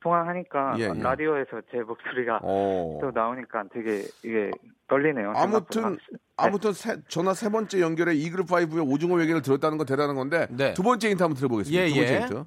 통화하니까 0.00 0.76
예, 0.78 0.90
예. 0.96 1.02
라디오에서 1.02 1.60
제 1.70 1.78
목소리가 1.82 2.40
어. 2.42 2.98
또 3.02 3.10
나오니까 3.14 3.64
되게 3.72 4.02
이게 4.24 4.50
떨리네요. 4.88 5.32
아무튼 5.36 5.82
생각보다. 5.82 5.98
아무튼 6.36 6.72
세- 6.72 6.96
전화 7.08 7.34
세 7.34 7.50
번째 7.50 7.80
연결에 7.80 8.14
이그룹 8.14 8.46
5의 8.48 8.90
오징어 8.90 9.20
얘기를 9.20 9.42
들었다는 9.42 9.78
건 9.78 9.86
대단한 9.86 10.16
건데 10.16 10.46
네. 10.50 10.72
두 10.74 10.82
번째 10.82 11.10
힌트 11.10 11.22
한번 11.22 11.36
들어보겠습니다. 11.36 11.82
예, 11.82 11.88
두 11.88 11.94
번째 11.96 12.14
예. 12.14 12.20
힌트. 12.20 12.44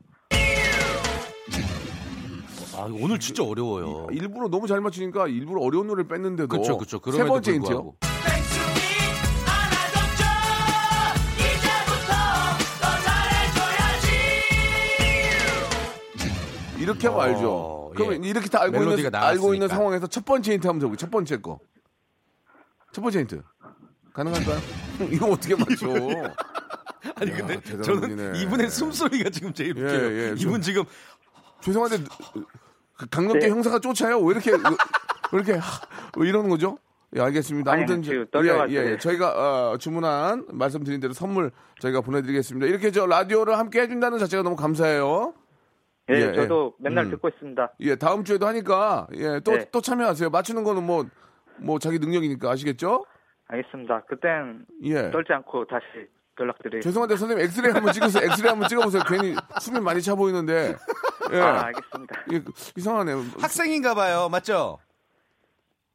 아 2.77 2.87
오늘 2.91 3.19
진짜 3.19 3.43
어려워요. 3.43 4.07
일부러 4.11 4.47
너무 4.49 4.67
잘 4.67 4.81
맞추니까 4.81 5.27
일부러 5.27 5.61
어려운 5.61 5.87
노래를 5.87 6.07
뺐는데도 6.07 6.47
그렇죠, 6.47 6.77
그렇죠. 6.77 6.99
세 7.11 7.23
번째 7.23 7.53
힌트요. 7.53 7.93
이렇게 16.79 17.07
하면 17.07 17.19
어, 17.19 17.23
알죠. 17.23 17.91
그러면 17.95 18.25
예. 18.25 18.29
이렇게 18.29 18.49
다 18.49 18.61
알고 18.61 18.75
있는 18.77 18.89
멜로디가 18.89 19.27
알고 19.27 19.53
있는. 19.53 19.67
상황에서 19.67 20.07
첫 20.07 20.25
번째 20.25 20.53
힌트 20.53 20.67
한번 20.67 20.79
들어보세요. 20.79 20.97
첫 20.97 21.11
번째 21.11 21.37
거. 21.41 21.59
첫 22.91 23.01
번째 23.01 23.19
힌트. 23.19 23.41
가능할까요? 24.13 24.59
이거 25.11 25.27
어떻게 25.27 25.55
맞춰? 25.55 25.87
아니 27.15 27.31
야, 27.31 27.37
근데 27.37 27.61
저는 27.81 28.01
분이네. 28.01 28.41
이분의 28.41 28.69
숨소리가 28.69 29.29
지금 29.29 29.53
제일 29.53 29.75
예, 29.77 29.81
웃겨요. 29.81 30.11
예, 30.17 30.35
좀- 30.35 30.37
이분 30.49 30.61
지금 30.61 30.83
죄송한데 31.61 31.97
그 32.33 32.45
강력계 33.11 33.39
네. 33.39 33.49
형사가 33.49 33.79
쫓아요? 33.79 34.19
왜 34.19 34.31
이렇게 34.33 34.51
왜 35.31 35.37
이렇게 35.39 35.53
하- 35.53 35.81
왜 36.17 36.29
이러는 36.29 36.49
거죠? 36.49 36.77
예, 37.15 37.21
알겠습니다. 37.21 37.71
아니, 37.71 37.83
아무튼 37.83 38.01
저- 38.03 38.25
떨려가지고. 38.31 38.79
예, 38.81 38.91
예, 38.91 38.97
저희가 38.97 39.71
어, 39.71 39.77
주문한 39.77 40.47
말씀드린 40.51 40.99
대로 40.99 41.13
선물 41.13 41.51
저희가 41.79 42.01
보내드리겠습니다. 42.01 42.67
이렇게 42.67 42.91
저 42.91 43.05
라디오를 43.05 43.57
함께 43.57 43.81
해준다는 43.81 44.17
자체가 44.17 44.43
너무 44.43 44.55
감사해요. 44.55 45.33
예, 46.11 46.15
예, 46.15 46.33
저도 46.33 46.75
맨날 46.79 47.05
음. 47.05 47.11
듣고 47.11 47.29
있습니다. 47.29 47.73
예, 47.81 47.95
다음 47.95 48.23
주에도 48.23 48.45
하니까 48.47 49.07
예, 49.15 49.39
또또 49.39 49.57
네. 49.57 49.81
참여하세요. 49.81 50.29
맞추는 50.29 50.63
거는 50.63 50.83
뭐뭐 50.83 51.79
자기 51.79 51.99
능력이니까 51.99 52.49
아시겠죠? 52.51 53.05
알겠습니다. 53.47 54.03
그땐 54.09 54.65
예. 54.83 55.09
떨지 55.11 55.33
않고 55.33 55.65
다시 55.65 55.85
연락드리겠습니다. 56.39 56.81
죄송한데 56.83 57.15
선생님 57.17 57.45
엑스레이 57.45 57.71
한번 57.71 57.93
찍으세요. 57.93 58.23
엑스레이 58.25 58.49
한번 58.49 58.67
찍어보세요. 58.69 59.03
괜히 59.07 59.35
숨이 59.61 59.79
많이 59.79 60.01
차 60.01 60.15
보이는데. 60.15 60.75
예. 61.31 61.39
아, 61.39 61.63
알겠습니다. 61.65 62.15
예, 62.33 62.41
이상하네요. 62.75 63.23
학생인가 63.39 63.93
봐요. 63.95 64.29
맞죠? 64.29 64.77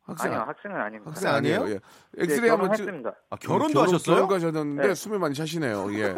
학생 0.02 0.32
아니요, 0.32 0.44
학생은 0.46 0.76
아닙니다. 0.80 1.10
학생 1.12 1.30
아니에요? 1.34 1.68
예. 1.68 1.72
예, 1.74 1.78
엑스레이 2.24 2.50
한번 2.50 2.74
찍. 2.74 2.88
아, 3.30 3.36
결혼도 3.36 3.74
결혼- 3.74 3.94
하셨어요? 3.94 4.16
결혼까지하셨는데 4.16 4.88
네. 4.88 4.94
숨이 4.94 5.18
많이 5.18 5.34
차시네요. 5.34 5.92
예. 5.94 6.16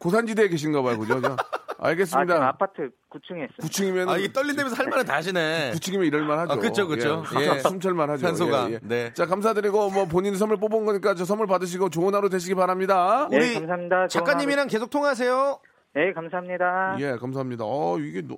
고산지대에 0.00 0.48
계신가 0.48 0.82
봐요. 0.82 0.98
그죠? 0.98 1.20
자, 1.20 1.36
아, 1.78 1.88
알겠습니다. 1.88 2.34
지금 2.34 2.42
아파트 2.46 2.90
9층에 3.10 3.48
있습니다. 3.50 3.62
9층이면 3.62 4.08
아 4.08 4.16
이게 4.16 4.32
떨린다면서 4.32 4.74
할 4.82 4.88
말은 4.88 5.04
다 5.06 5.14
하시네. 5.14 5.70
9층이면 5.76 6.06
이럴 6.06 6.24
만 6.26 6.40
하죠. 6.40 6.52
아, 6.52 6.56
그쵸, 6.56 6.88
그쵸. 6.88 7.22
예. 7.36 7.42
예. 7.42 7.58
숨찰만 7.62 8.10
하죠. 8.10 8.26
산소가. 8.26 8.70
예, 8.70 8.74
예. 8.74 8.78
네. 8.82 9.12
자, 9.14 9.26
감사드리고 9.26 9.90
뭐 9.90 10.06
본인 10.06 10.34
선물 10.36 10.56
뽑은 10.56 10.84
거니까 10.84 11.14
저 11.14 11.24
선물 11.24 11.46
받으시고 11.46 11.90
좋은 11.90 12.12
하루 12.16 12.28
되시기 12.30 12.56
바랍니다. 12.56 13.28
네, 13.30 13.36
우리 13.36 13.54
감사합니다. 13.54 14.08
작가님이랑 14.08 14.66
계속 14.66 14.90
통화하세요. 14.90 15.60
네, 15.94 16.12
감사합니다. 16.12 16.96
예, 17.00 17.16
감사합니다. 17.16 17.64
어, 17.66 17.98
이게 17.98 18.20
노- 18.22 18.36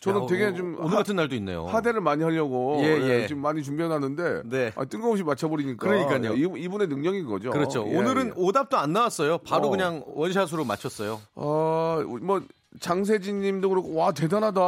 저는 0.00 0.22
야, 0.22 0.26
되게 0.26 0.44
어, 0.46 0.54
좀 0.54 0.76
오늘 0.78 0.96
같은 0.96 1.16
날도 1.16 1.34
있네요. 1.36 1.66
하대를 1.66 2.00
많이 2.00 2.22
하려고 2.22 2.78
예, 2.82 2.86
예, 2.98 3.08
예. 3.22 3.26
지금 3.26 3.42
많이 3.42 3.62
준비해놨는데 3.62 4.42
네. 4.46 4.72
아, 4.76 4.84
뜬금없이 4.84 5.22
맞춰버리니까 5.24 5.76
그러니까요. 5.86 6.34
예, 6.34 6.38
이- 6.38 6.62
이분의 6.64 6.88
능력인 6.88 7.26
거죠. 7.26 7.50
그렇죠. 7.50 7.84
예, 7.88 7.96
오늘은 7.96 8.28
예. 8.28 8.32
오답도 8.36 8.76
안 8.78 8.92
나왔어요. 8.92 9.38
바로 9.38 9.66
어. 9.68 9.70
그냥 9.70 10.02
원샷으로 10.06 10.64
맞췄어요. 10.64 11.20
어, 11.34 12.02
뭐 12.22 12.42
장세진님도 12.80 13.68
그렇고 13.68 13.94
와 13.94 14.12
대단하다. 14.12 14.60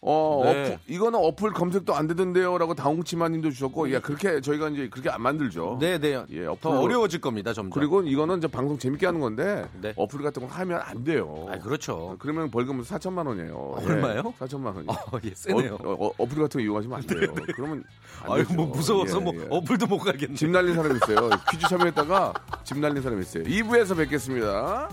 어, 0.00 0.42
네. 0.44 0.50
어플, 0.50 0.78
이거는 0.86 1.18
어플 1.18 1.52
검색도 1.52 1.92
안 1.94 2.06
되던데요라고 2.06 2.74
다홍치마님도 2.74 3.50
주셨고, 3.50 3.92
야 3.92 4.00
그렇게 4.00 4.40
저희가 4.40 4.68
이제 4.68 4.88
그렇게 4.88 5.10
안 5.10 5.22
만들죠. 5.22 5.78
네, 5.80 5.98
네. 5.98 6.24
예, 6.30 6.44
더 6.44 6.52
어플로. 6.52 6.80
어려워질 6.82 7.20
겁니다, 7.20 7.52
점점. 7.52 7.70
그리고 7.70 8.02
이거는 8.02 8.38
이제 8.38 8.46
방송 8.46 8.78
재밌게 8.78 9.06
하는 9.06 9.20
건데 9.20 9.66
네. 9.80 9.92
어플 9.96 10.22
같은 10.22 10.46
거 10.46 10.48
하면 10.54 10.80
안 10.80 11.02
돼요. 11.02 11.48
아, 11.50 11.58
그렇죠. 11.58 12.14
그러면 12.20 12.48
벌금은 12.50 12.84
4천만 12.84 13.26
원이에요. 13.26 13.74
얼마요? 13.84 14.22
4천만 14.38 14.76
원이. 14.76 14.86
어, 14.88 14.94
예, 15.24 15.32
세네요. 15.34 15.78
네, 15.78 15.84
어플 15.84 16.42
같은 16.42 16.60
거 16.60 16.60
이용하시면 16.60 16.96
안 16.98 17.06
돼요. 17.06 17.34
그러면 17.56 17.84
안 18.22 18.32
아유, 18.32 18.44
되죠. 18.44 18.54
뭐 18.54 18.66
무서워서 18.66 19.18
예, 19.18 19.20
뭐 19.24 19.34
예. 19.34 19.46
어플도 19.50 19.86
못 19.88 19.98
깔겠네. 19.98 20.34
집 20.34 20.48
날린 20.50 20.74
사람 20.76 20.94
있어요. 20.94 21.28
퀴즈 21.50 21.66
참여했다가 21.68 22.34
집 22.62 22.78
날린 22.78 23.02
사람 23.02 23.20
있어요. 23.20 23.42
2부에서 23.42 23.96
뵙겠습니다. 23.96 24.88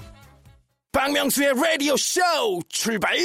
박명수의 0.92 1.54
라디오 1.62 1.96
쇼 1.98 2.22
출발 2.70 3.16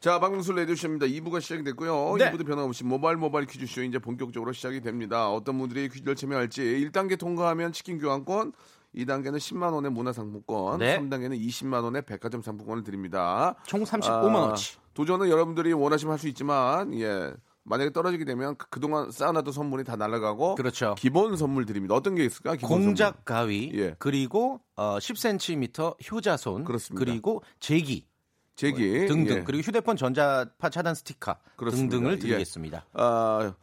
자, 0.00 0.20
박명수 0.20 0.52
레디오쇼입니다. 0.52 1.06
2부가 1.06 1.40
시작이 1.40 1.64
됐고요. 1.64 2.16
네. 2.18 2.30
2부도 2.30 2.46
변함없이 2.46 2.84
모바일 2.84 3.16
모바일 3.16 3.46
퀴즈쇼 3.46 3.82
이제 3.82 3.98
본격적으로 3.98 4.52
시작이 4.52 4.80
됩니다. 4.80 5.28
어떤 5.30 5.58
분들이 5.58 5.88
퀴즈를 5.88 6.14
참여할지 6.14 6.62
1단계 6.62 7.18
통과하면 7.18 7.72
치킨 7.72 7.98
교환권, 7.98 8.52
2단계는 8.94 9.36
10만 9.38 9.72
원의 9.72 9.90
문화상품권, 9.90 10.78
네. 10.78 10.98
3단계는 11.00 11.38
20만 11.40 11.82
원의 11.82 12.02
백화점 12.02 12.42
상품권을 12.42 12.84
드립니다. 12.84 13.56
총 13.66 13.82
35만 13.82 14.34
원치. 14.34 14.76
도전은 14.94 15.28
여러분들이 15.30 15.72
원하시면 15.72 16.12
할 16.12 16.18
수 16.18 16.28
있지만 16.28 16.94
예. 16.94 17.32
만약에 17.64 17.92
떨어지게 17.92 18.24
되면 18.24 18.56
그- 18.56 18.66
그동안 18.70 19.10
쌓아놨던 19.10 19.52
선물이 19.52 19.84
다 19.84 19.96
날아가고 19.96 20.54
그렇죠. 20.54 20.94
기본 20.96 21.36
선물 21.36 21.66
드립니다. 21.66 21.94
어떤 21.94 22.14
게 22.14 22.24
있을까? 22.24 22.56
공작 22.56 23.24
가위 23.26 23.70
예. 23.74 23.94
그리고 23.98 24.60
어, 24.76 24.96
10cm 24.98 26.10
효자손 26.10 26.64
그렇습니다. 26.64 27.04
그리고 27.04 27.42
제기 27.60 28.06
선물. 28.06 28.17
제기 28.58 29.06
등등 29.06 29.36
예. 29.36 29.42
그리고 29.44 29.62
휴대폰 29.62 29.96
전자파 29.96 30.68
차단 30.68 30.96
스티커 30.96 31.36
그렇습니다. 31.54 31.94
등등을 31.94 32.14
예. 32.14 32.18
드리겠습니다. 32.18 32.86
아, 32.92 33.54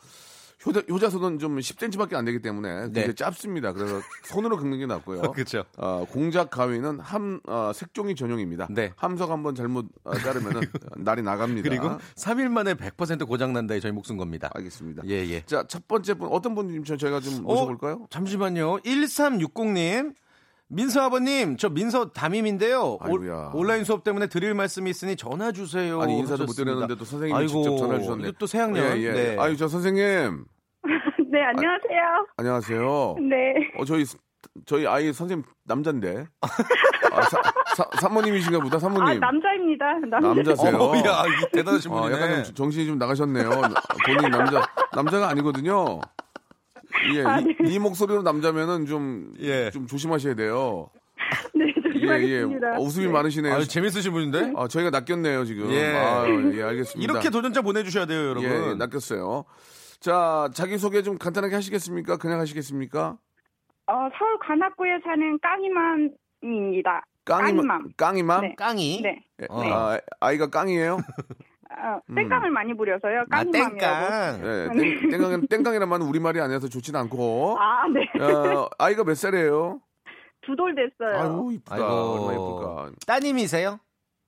효자, 0.66 0.84
효자손은 0.90 1.38
좀 1.40 1.58
10cm밖에 1.58 2.14
안 2.14 2.24
되기 2.24 2.42
때문에 2.42 2.88
네. 2.88 3.02
되게 3.02 3.14
짧습니다. 3.14 3.74
그래서 3.74 4.00
손으로 4.24 4.56
긁는 4.56 4.80
게 4.80 4.86
낫고요. 4.86 5.34
그렇죠. 5.34 5.66
어, 5.78 6.06
공작 6.10 6.50
가위는 6.50 7.02
함 7.02 7.42
어, 7.46 7.72
색종이 7.76 8.16
전용입니다. 8.16 8.68
네. 8.72 8.94
함석 8.96 9.32
한번 9.32 9.54
잘못 9.54 9.86
어, 10.06 10.14
자르면은 10.18 10.62
날이 10.96 11.22
나갑니다. 11.22 11.70
그리고 11.70 11.90
3일 12.16 12.48
만에 12.48 12.74
100% 12.76 13.28
고장 13.28 13.52
난다에 13.52 13.82
저희 13.82 13.92
목숨 13.92 14.16
겁니다. 14.16 14.50
알겠습니다. 14.56 15.04
예, 15.08 15.28
예. 15.28 15.42
자, 15.46 15.66
첫 15.68 15.90
번째 15.90 16.14
분 16.14 16.30
어떤 16.32 16.56
분님 16.56 16.86
저희가 16.86 17.20
좀 17.20 17.44
모셔 17.44 17.66
볼까요? 17.66 18.08
잠시만요. 18.10 18.78
1360님. 18.78 20.16
민서 20.68 21.02
아버님, 21.02 21.58
저 21.58 21.70
민서 21.70 22.10
담임인데요. 22.12 22.98
아이고야. 23.00 23.52
올, 23.54 23.62
온라인 23.62 23.84
수업 23.84 24.04
때문에 24.04 24.28
드릴 24.28 24.54
말씀이 24.56 24.90
있으니 24.90 25.16
전화 25.16 25.52
주세요. 25.52 26.02
아니 26.02 26.18
인사도 26.18 26.44
못 26.44 26.50
하셨습니다. 26.50 26.64
드렸는데 26.64 26.96
또 26.98 27.06
선생님이 27.06 27.38
아이고, 27.40 27.48
직접 27.64 27.78
전화 27.78 28.00
주셨네. 28.00 28.32
또 28.40 28.48
새학년. 28.48 28.98
예, 28.98 29.02
예. 29.04 29.12
네. 29.12 29.38
아유 29.40 29.56
저 29.58 29.68
선생님 29.68 30.46
네, 31.32 31.44
안녕하세요. 31.44 32.28
안녕하세요. 32.38 33.16
네. 33.30 33.70
어 33.78 33.86
저희 33.86 34.06
저희 34.66 34.88
아이 34.88 35.14
선생님 35.14 35.44
남잔데. 35.66 36.26
아, 37.12 37.22
사, 37.22 37.42
사, 37.76 37.86
사모님이신가 38.02 38.60
보다 38.60 38.76
아, 38.78 38.80
사모님. 38.80 39.20
남자입니다. 39.20 39.86
남자. 40.10 40.20
남자세요. 40.20 40.78
어, 40.78 40.96
야, 40.98 41.24
이 41.28 41.52
대단하신 41.54 41.92
어, 41.92 42.02
분이네. 42.02 42.22
약간 42.22 42.44
좀 42.44 42.56
정신이 42.56 42.88
좀 42.88 42.98
나가셨네요. 42.98 43.50
본인 44.06 44.32
남자 44.32 44.68
남자가 44.94 45.30
아니거든요. 45.30 46.02
예, 47.16 47.24
아, 47.24 47.40
이, 47.40 47.56
이 47.66 47.80
목소리로 47.80 48.22
남자면은 48.22 48.86
좀, 48.86 49.34
예. 49.40 49.70
좀 49.72 49.88
조심하셔야 49.88 50.36
돼요. 50.36 50.90
네, 51.56 51.66
예, 51.66 51.70
예. 51.70 51.92
조심하겠습니다. 51.94 52.78
어, 52.78 52.82
웃음이 52.82 53.08
네. 53.08 53.12
많으시네요. 53.12 53.54
아유, 53.54 53.68
재밌으신 53.68 54.12
분인데? 54.12 54.54
아, 54.56 54.68
저희가 54.68 54.90
낚였네요, 54.92 55.46
지금. 55.46 55.72
예. 55.72 55.86
아유, 55.96 56.58
예, 56.58 56.64
알겠습니다. 56.64 57.12
이렇게 57.12 57.30
도전자 57.30 57.62
보내주셔야 57.62 58.06
돼요, 58.06 58.30
여러분. 58.30 58.44
예, 58.44 58.70
예, 58.70 58.74
낚였어요. 58.76 59.46
자, 60.00 60.50
자기소개 60.54 61.02
좀 61.02 61.18
간단하게 61.18 61.56
하시겠습니까? 61.56 62.18
그냥 62.18 62.40
하시겠습니까? 62.40 63.18
어, 63.88 63.94
서울 64.18 64.38
관악구에 64.40 65.00
사는 65.04 65.40
깡이맘입니다. 65.40 67.06
깡이맘. 67.26 67.90
깡이맘? 67.98 68.42
네. 68.42 68.56
깡이. 68.56 69.02
네. 69.02 69.20
예, 69.42 69.46
어. 69.50 69.62
아, 69.64 70.00
아이가 70.20 70.48
깡이에요? 70.50 70.98
어, 71.78 72.00
음. 72.10 72.16
땡깡을 72.16 72.50
많이 72.52 72.76
부려서요. 72.76 73.26
아. 73.32 73.44
땡깡. 73.44 74.42
예, 74.44 74.70
땡, 74.80 75.10
땡깡은, 75.12 75.48
땡깡이란 75.48 75.90
말은 75.90 76.06
우리말이 76.08 76.40
아니라서 76.40 76.68
좋진 76.70 76.96
않고. 76.96 77.58
아, 77.60 77.84
네. 77.90 78.10
어, 78.24 78.68
아이가 78.78 79.04
몇 79.04 79.16
살이에요? 79.16 79.80
두 80.46 80.56
돌 80.56 80.76
됐어요. 80.76 81.18
아유, 81.20 81.54
이쁘다. 81.54 81.76
아이고. 81.76 81.88
얼마나 81.88 82.34
예쁠까. 82.34 82.92
따님이세요? 83.08 83.80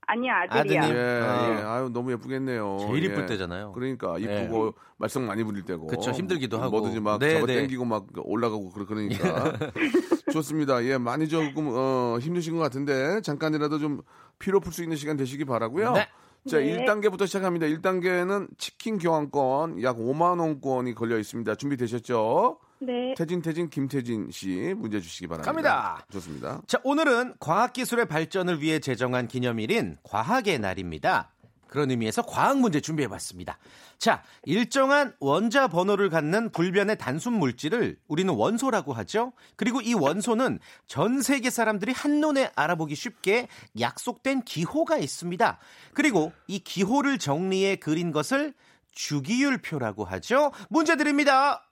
아니, 0.09 0.29
아들이야. 0.31 0.81
아드님. 0.83 0.95
예, 0.97 0.99
어. 1.21 1.57
예. 1.59 1.63
아유, 1.63 1.89
너무 1.93 2.11
예쁘겠네요. 2.13 2.77
제일 2.79 3.03
이쁠 3.03 3.23
예. 3.23 3.25
때잖아요. 3.27 3.73
그러니까 3.73 4.17
이쁘고 4.17 4.73
말썽 4.97 5.23
많이 5.23 5.43
부릴 5.43 5.63
때고. 5.63 5.85
그쵸, 5.87 6.11
힘들기도 6.11 6.57
하고. 6.59 6.71
뭐든지 6.71 7.01
막 7.01 7.19
네, 7.19 7.33
잡아 7.35 7.45
네. 7.45 7.55
당기고 7.57 7.85
막 7.85 8.05
올라가고 8.23 8.71
그러- 8.71 8.85
그러니까. 8.85 9.17
좋습니다. 10.33 10.83
예, 10.85 10.97
많이 10.97 11.27
조금 11.27 11.67
어, 11.71 12.17
힘드신 12.19 12.55
것 12.55 12.61
같은데 12.63 13.21
잠깐이라도 13.21 13.79
좀 13.79 14.01
피로 14.39 14.59
풀 14.59 14.71
수 14.73 14.81
있는 14.83 14.95
시간 14.97 15.17
되시기 15.17 15.45
바라고요. 15.45 15.91
네. 15.93 16.07
자, 16.47 16.59
네. 16.59 16.85
1단계부터 16.85 17.27
시작합니다. 17.27 17.67
1단계는 17.67 18.47
치킨 18.57 18.97
교환권 18.97 19.83
약 19.83 19.97
5만 19.97 20.39
원권이 20.39 20.95
걸려 20.95 21.17
있습니다. 21.17 21.55
준비되셨죠? 21.55 22.59
네. 22.79 23.13
태진 23.17 23.41
태진 23.41 23.69
김태진 23.69 24.29
씨 24.31 24.73
문제 24.77 24.99
주시기 24.99 25.27
바랍니다. 25.27 25.51
갑니다. 25.51 26.05
좋습니다. 26.11 26.61
자, 26.67 26.79
오늘은 26.83 27.35
과학 27.39 27.73
기술의 27.73 28.07
발전을 28.07 28.61
위해 28.61 28.79
제정한 28.79 29.27
기념일인 29.27 29.97
과학의 30.03 30.59
날입니다. 30.59 31.31
그런 31.67 31.91
의미에서 31.91 32.21
과학 32.23 32.59
문제 32.59 32.81
준비해 32.81 33.07
봤습니다. 33.07 33.57
자, 33.97 34.23
일정한 34.43 35.13
원자 35.19 35.67
번호를 35.67 36.09
갖는 36.09 36.51
불변의 36.51 36.97
단순 36.97 37.33
물질을 37.33 37.97
우리는 38.07 38.33
원소라고 38.33 38.93
하죠. 38.93 39.33
그리고 39.55 39.81
이 39.81 39.93
원소는 39.93 40.59
전 40.85 41.21
세계 41.21 41.49
사람들이 41.49 41.91
한눈에 41.91 42.51
알아보기 42.55 42.95
쉽게 42.95 43.47
약속된 43.79 44.43
기호가 44.43 44.97
있습니다. 44.97 45.57
그리고 45.93 46.31
이 46.47 46.59
기호를 46.59 47.17
정리해 47.17 47.77
그린 47.77 48.11
것을 48.11 48.53
주기율표라고 48.91 50.05
하죠. 50.05 50.51
문제 50.69 50.95
드립니다. 50.95 51.67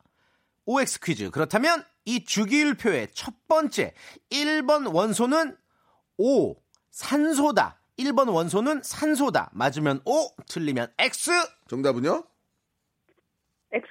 OX 0.66 1.00
퀴즈. 1.00 1.30
그렇다면 1.30 1.84
이 2.06 2.24
주기율표의 2.24 3.10
첫 3.14 3.34
번째 3.48 3.94
1번 4.30 4.94
원소는 4.94 5.58
O, 6.18 6.56
산소다. 6.92 7.80
1번 7.98 8.34
원소는 8.34 8.82
산소다. 8.84 9.50
맞으면 9.54 10.02
O, 10.06 10.30
틀리면 10.48 10.92
X. 10.98 11.32
정답은요? 11.70 12.24
X. 13.72 13.90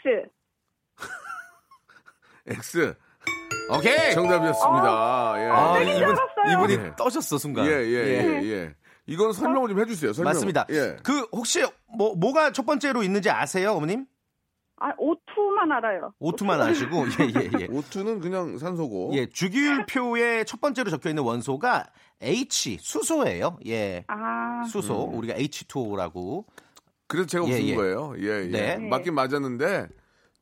X. 2.47 2.95
오케이. 3.71 4.13
정답이었습니다. 4.13 5.35
예. 5.39 5.51
아, 5.51 5.79
네, 5.79 5.97
이분. 5.97 6.17
이분이 6.53 6.73
예. 6.75 6.93
떠셨어, 6.97 7.39
순간. 7.39 7.67
예, 7.67 7.71
예, 7.71 8.43
예, 8.43 8.43
예. 8.51 8.75
이건 9.07 9.33
설명을 9.33 9.71
좀 9.71 9.81
해주세요. 9.81 10.13
설명. 10.13 10.33
맞습니다. 10.33 10.67
예. 10.71 10.97
그, 11.03 11.21
혹시, 11.33 11.65
뭐, 11.97 12.15
뭐가 12.15 12.53
첫 12.53 12.67
번째로 12.67 13.03
있는지 13.03 13.31
아세요, 13.31 13.73
어머님? 13.73 14.07
아, 14.85 14.95
O2만 14.97 15.73
알아요. 15.73 16.13
오투만 16.19 16.61
아시고, 16.61 17.07
예, 17.19 17.25
예, 17.25 17.51
예. 17.63 17.67
O2는 17.73 18.21
그냥 18.21 18.59
산소고. 18.59 19.13
예, 19.15 19.25
주기율표에 19.27 20.45
첫 20.45 20.61
번째로 20.61 20.91
적혀 20.91 21.09
있는 21.09 21.23
원소가 21.23 21.87
H, 22.21 22.77
수소예요. 22.83 23.57
예. 23.67 24.05
아, 24.09 24.63
수소. 24.65 25.05
우리가 25.15 25.33
H2O라고. 25.35 26.45
그래서 27.07 27.27
제가 27.27 27.47
예, 27.49 27.53
웃은 27.53 27.65
예. 27.69 27.75
거예요. 27.77 28.15
예, 28.19 28.27
예. 28.45 28.49
네. 28.51 28.77
맞긴 28.77 29.15
맞았는데 29.15 29.89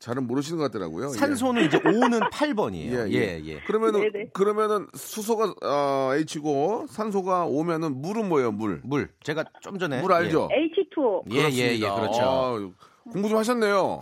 잘은 0.00 0.26
모르시는 0.26 0.59
것 0.59 0.64
같더라고요. 0.64 1.11
예. 1.11 1.18
산소는 1.18 1.64
이제 1.66 1.76
O는 1.85 2.18
8번이에요. 2.31 3.12
예, 3.12 3.12
예, 3.12 3.40
예. 3.40 3.42
예. 3.44 3.61
그러면은 3.61 4.00
네네. 4.00 4.31
그러면은 4.33 4.88
수소가 4.94 5.55
어, 5.62 6.14
H고 6.16 6.87
산소가 6.88 7.46
O면은 7.46 8.00
물은 8.02 8.28
뭐예요? 8.28 8.50
물. 8.50 8.81
물. 8.83 9.09
제가 9.22 9.44
좀 9.61 9.78
전에. 9.78 10.02
물 10.02 10.12
알죠? 10.12 10.48
H2O. 10.48 11.33
예, 11.33 11.42
예, 11.42 11.74
예, 11.76 11.78
그렇습니다. 11.78 11.94
그렇죠. 11.94 12.20
아, 12.22 13.11
공부 13.12 13.28
좀 13.28 13.38
하셨네요. 13.38 14.00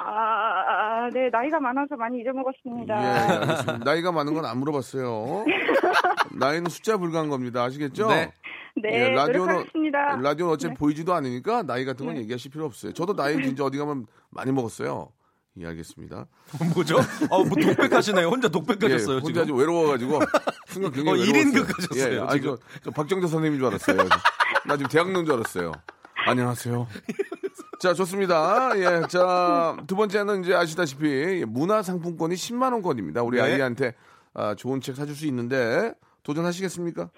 아, 0.00 1.04
아, 1.04 1.10
네, 1.12 1.28
나이가 1.30 1.58
많아서 1.60 1.96
많이 1.96 2.18
예, 2.18 2.22
잊어먹었습니다. 2.22 2.94
예, 3.02 3.06
알겠습니다. 3.40 3.78
나이가 3.84 4.12
많은 4.12 4.34
건 4.34 4.44
안 4.44 4.58
물어봤어요. 4.58 5.44
나이는 6.38 6.70
숫자 6.70 6.96
불가한 6.96 7.28
겁니다. 7.28 7.64
아시겠죠? 7.64 8.08
네. 8.08 8.32
네, 8.80 8.92
예, 8.92 9.08
라디오는 9.10 9.46
노력하겠습니다. 9.54 10.16
라디오는 10.22 10.54
어차피 10.54 10.74
네. 10.74 10.78
보이지도 10.78 11.12
않으니까 11.14 11.62
나이 11.64 11.84
같은 11.84 12.06
건 12.06 12.14
네. 12.14 12.20
얘기하실 12.22 12.50
필요 12.52 12.64
없어요. 12.64 12.92
저도 12.92 13.14
나이 13.16 13.42
진짜 13.42 13.64
어디 13.64 13.76
가면 13.78 14.06
많이 14.30 14.52
먹었어요. 14.52 15.08
예, 15.60 15.66
알겠습니다. 15.66 16.26
뭐죠? 16.74 16.98
어, 17.30 17.44
뭐 17.44 17.50
독백하시네요. 17.60 18.28
혼자 18.28 18.48
독백하셨어요, 18.48 19.16
예, 19.16 19.20
혼자 19.20 19.42
지금. 19.42 19.46
좀 19.48 19.58
외로워가지고 19.58 20.20
순간 20.68 20.92
굉장히 20.92 21.18
어, 21.20 21.22
외로웠어요. 21.24 21.40
일인극 21.40 21.78
하셨어요, 21.78 22.14
예, 22.14 22.20
아니, 22.20 22.40
지금. 22.40 22.56
저, 22.56 22.80
저 22.84 22.90
박정재 22.92 23.26
선생님인 23.26 23.58
줄 23.58 23.66
알았어요. 23.66 23.96
나 24.66 24.76
지금 24.76 24.88
대학 24.90 25.10
넣은 25.10 25.24
줄 25.24 25.34
알았어요. 25.34 25.72
안녕하세요. 26.26 26.86
자, 27.78 27.94
좋습니다. 27.94 28.72
예, 28.76 29.06
자, 29.06 29.76
두 29.86 29.94
번째는 29.94 30.42
이제 30.42 30.52
아시다시피 30.52 31.44
문화상품권이 31.46 32.34
10만 32.34 32.72
원권입니다. 32.72 33.22
우리 33.22 33.36
네. 33.36 33.44
아이한테 33.44 33.94
아, 34.34 34.56
좋은 34.56 34.80
책 34.80 34.96
사줄 34.96 35.14
수 35.14 35.26
있는데 35.26 35.94
도전하시겠습니까? 36.24 37.10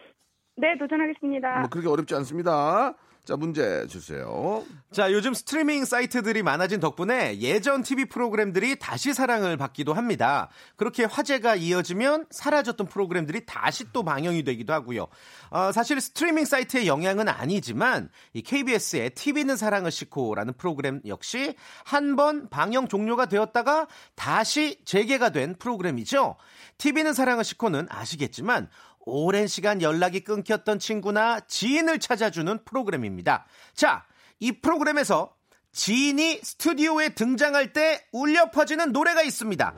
네, 0.57 0.77
도전하겠습니다. 0.79 1.61
뭐 1.61 1.69
그렇게 1.71 1.89
어렵지 1.89 2.15
않습니다. 2.17 2.95
자, 3.25 3.37
문제 3.37 3.87
주세요. 3.87 4.65
자, 4.91 5.13
요즘 5.13 5.35
스트리밍 5.35 5.85
사이트들이 5.85 6.43
많아진 6.43 6.81
덕분에 6.81 7.39
예전 7.39 7.83
TV 7.83 8.07
프로그램들이 8.07 8.77
다시 8.79 9.13
사랑을 9.13 9.57
받기도 9.57 9.93
합니다. 9.93 10.49
그렇게 10.77 11.05
화제가 11.05 11.55
이어지면 11.55 12.27
사라졌던 12.31 12.89
프로그램들이 12.89 13.45
다시 13.47 13.85
또 13.93 14.03
방영이 14.03 14.43
되기도 14.43 14.73
하고요. 14.73 15.07
어, 15.51 15.71
사실 15.71 16.01
스트리밍 16.01 16.45
사이트의 16.45 16.89
영향은 16.89 17.29
아니지만 17.29 18.09
이 18.33 18.43
KBS의 18.43 19.11
TV는 19.11 19.57
사랑을 19.57 19.91
싣고라는 19.91 20.55
프로그램 20.55 21.01
역시 21.07 21.55
한 21.85 22.11
번 22.17 22.49
방영 22.49 22.89
종료가 22.89 23.27
되었다가 23.27 23.87
다시 24.17 24.81
재개가 24.85 25.31
된 25.31 25.55
프로그램이죠. 25.59 26.37
TV는 26.79 27.13
사랑을 27.13 27.45
싣고는 27.45 27.87
아시겠지만 27.89 28.69
오랜 29.01 29.47
시간 29.47 29.83
연락이 29.83 30.21
끊겼던 30.21 30.79
친구나 30.79 31.41
지인을 31.41 31.99
찾아주는 32.01 32.65
프로그램입니다. 32.65 33.47
자, 33.75 34.05
이 34.39 34.53
프로그램에서 34.53 35.35
지인이 35.73 36.41
스튜디오에 36.43 37.11
등장할 37.11 37.73
때 37.73 38.05
울려 38.13 38.51
퍼지는 38.51 38.93
노래가 38.93 39.23
있습니다. 39.23 39.75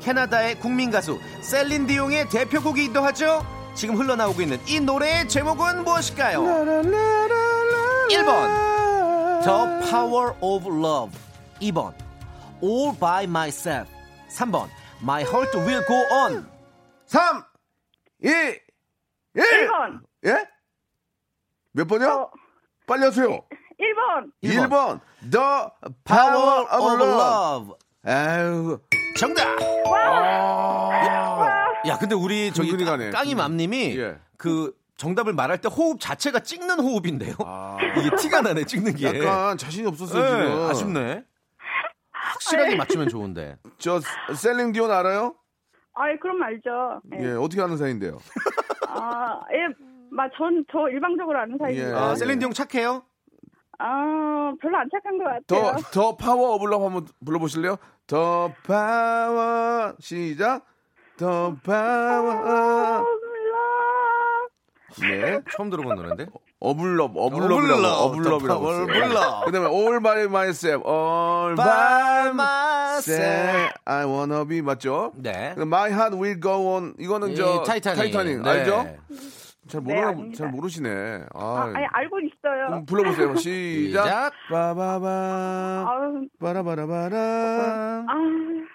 캐나다의 0.00 0.58
국민 0.58 0.90
가수 0.90 1.20
셀린 1.42 1.86
디용의 1.86 2.28
대표곡이기도 2.28 3.02
하죠. 3.04 3.46
지금 3.74 3.96
흘러나오고 3.96 4.42
있는 4.42 4.58
이 4.66 4.80
노래의 4.80 5.28
제목은 5.28 5.84
무엇일까요? 5.84 6.42
1번 8.10 8.72
The 9.42 9.90
Power 9.90 10.34
of 10.40 10.66
Love 10.68 11.18
2번 11.60 11.94
All 12.62 12.96
by 12.98 13.24
Myself 13.24 13.90
3번 14.28 14.68
My 15.02 15.22
Heart 15.22 15.58
Will 15.58 15.84
Go 15.86 15.94
On 16.16 16.46
3, 17.06 17.42
2, 18.22 18.28
1. 18.28 18.60
1번. 19.34 20.00
예? 20.26 20.44
몇 21.72 21.86
번이요? 21.88 22.08
어, 22.08 22.30
빨리 22.86 23.04
하세요. 23.04 23.26
1번. 23.80 24.30
1번. 24.42 24.68
1번. 24.68 25.00
The 25.30 25.92
Power 26.04 26.66
of 26.70 26.84
of 26.84 27.02
Love. 27.02 27.74
아유. 28.04 28.80
정답! 29.16 29.46
아. 29.92 31.72
야, 31.86 31.98
근데 31.98 32.14
우리 32.14 32.52
저기 32.52 32.70
근근히 32.70 32.88
가네. 32.88 33.10
깡이 33.10 33.34
맘님이 33.34 33.98
예. 33.98 34.18
그 34.36 34.72
정답을 34.96 35.32
말할 35.32 35.60
때 35.60 35.68
호흡 35.68 35.98
자체가 36.00 36.40
찍는 36.40 36.78
호흡인데요. 36.80 37.34
아. 37.44 37.76
이게 37.98 38.14
티가 38.16 38.40
나네, 38.42 38.64
찍는 38.64 38.94
게. 38.94 39.06
약간 39.20 39.58
자신이 39.58 39.86
없었어요, 39.88 40.22
예, 40.24 40.44
지금. 40.44 40.70
아쉽네. 40.70 41.24
확실하게 42.12 42.76
맞추면 42.76 43.08
좋은데. 43.08 43.56
저 43.78 44.00
셀린 44.34 44.72
디온 44.72 44.90
알아요? 44.90 45.34
아이, 45.94 46.16
그럼 46.18 46.42
알죠. 46.42 47.00
예. 47.14 47.22
예, 47.24 47.32
어떻게 47.34 47.60
아는 47.62 47.76
사이인데요? 47.76 48.18
아, 48.88 49.40
예, 49.52 49.66
막, 50.10 50.30
전, 50.36 50.64
저 50.72 50.88
일방적으로 50.88 51.38
아는 51.38 51.58
사이인데. 51.58 51.88
예. 51.90 51.92
아, 51.94 52.10
예. 52.12 52.16
셀린디 52.16 52.44
형 52.44 52.52
착해요? 52.52 53.02
아, 53.78 54.52
별로 54.60 54.78
안 54.78 54.88
착한 54.92 55.18
것 55.18 55.24
더, 55.46 55.56
같아요. 55.62 55.82
The 55.92 56.16
Power 56.16 56.54
of 56.54 56.63
Love 56.63 56.82
한번 56.82 57.06
불러보실래요? 57.24 57.76
The 58.06 58.52
Power 58.64 59.94
시작 59.98 60.64
The 61.18 61.56
Power 61.64 63.04
네 65.00 65.40
처음 65.50 65.70
들어본 65.70 65.96
노래인데? 65.96 66.26
of 66.60 66.77
love 66.77 67.12
어블럽이라고 67.16 67.80
어블럽, 67.80 68.34
어블럽이라고 68.34 68.62
더. 68.62 68.82
어블럽. 68.82 69.44
그다음에 69.46 69.66
all 69.68 70.00
by 70.00 70.22
myself 70.24 70.86
all 70.88 71.56
by 71.56 72.28
myself 73.08 73.72
I 73.84 74.04
wanna 74.06 74.44
be 74.46 74.62
맞죠? 74.62 75.12
네. 75.16 75.54
My 75.58 75.90
heart 75.90 76.16
will 76.16 76.40
go 76.40 76.74
on 76.74 76.94
이거는 76.98 77.30
이저 77.32 77.62
타이타닉. 77.64 78.42
네. 78.42 78.48
알죠? 78.50 78.86
잘 79.68 79.80
네, 79.84 79.94
모르 79.94 80.06
압니다. 80.06 80.36
잘 80.38 80.48
모르시네. 80.50 81.24
아, 81.34 81.44
아, 81.44 81.72
아니, 81.74 81.86
알고 81.92 82.18
있어요. 82.20 82.66
그럼 82.66 82.84
불러보세요. 82.84 83.34
시작. 83.36 84.04
시작. 84.04 84.32
빠바바 84.50 85.86
아우, 85.88 86.26
빠라바라바라. 86.40 88.04
아. 88.08 88.14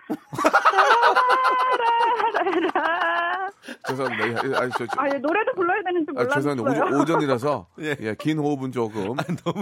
죄송합니다. 3.88 4.28
예, 4.28 4.56
아니, 4.56 4.72
저, 4.78 4.86
저, 4.88 4.94
아, 4.98 5.08
예, 5.14 5.18
노래도 5.18 5.54
불러야 5.56 5.82
되는지 5.84 6.12
아, 6.16 6.28
죄송합니다. 6.36 6.70
몰랐어요. 6.72 7.02
오전, 7.02 7.22
이라서 7.22 7.68
예. 7.82 7.96
예, 8.00 8.16
긴 8.18 8.38
호흡은 8.40 8.72
조금, 8.72 9.16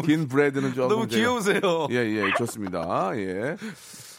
긴 0.05 0.27
breath는 0.27 0.73
조금. 0.73 0.89
너무 0.89 1.07
귀여우세요. 1.07 1.87
예, 1.91 1.95
예, 1.95 2.31
좋습니다. 2.37 3.11
예. 3.15 3.55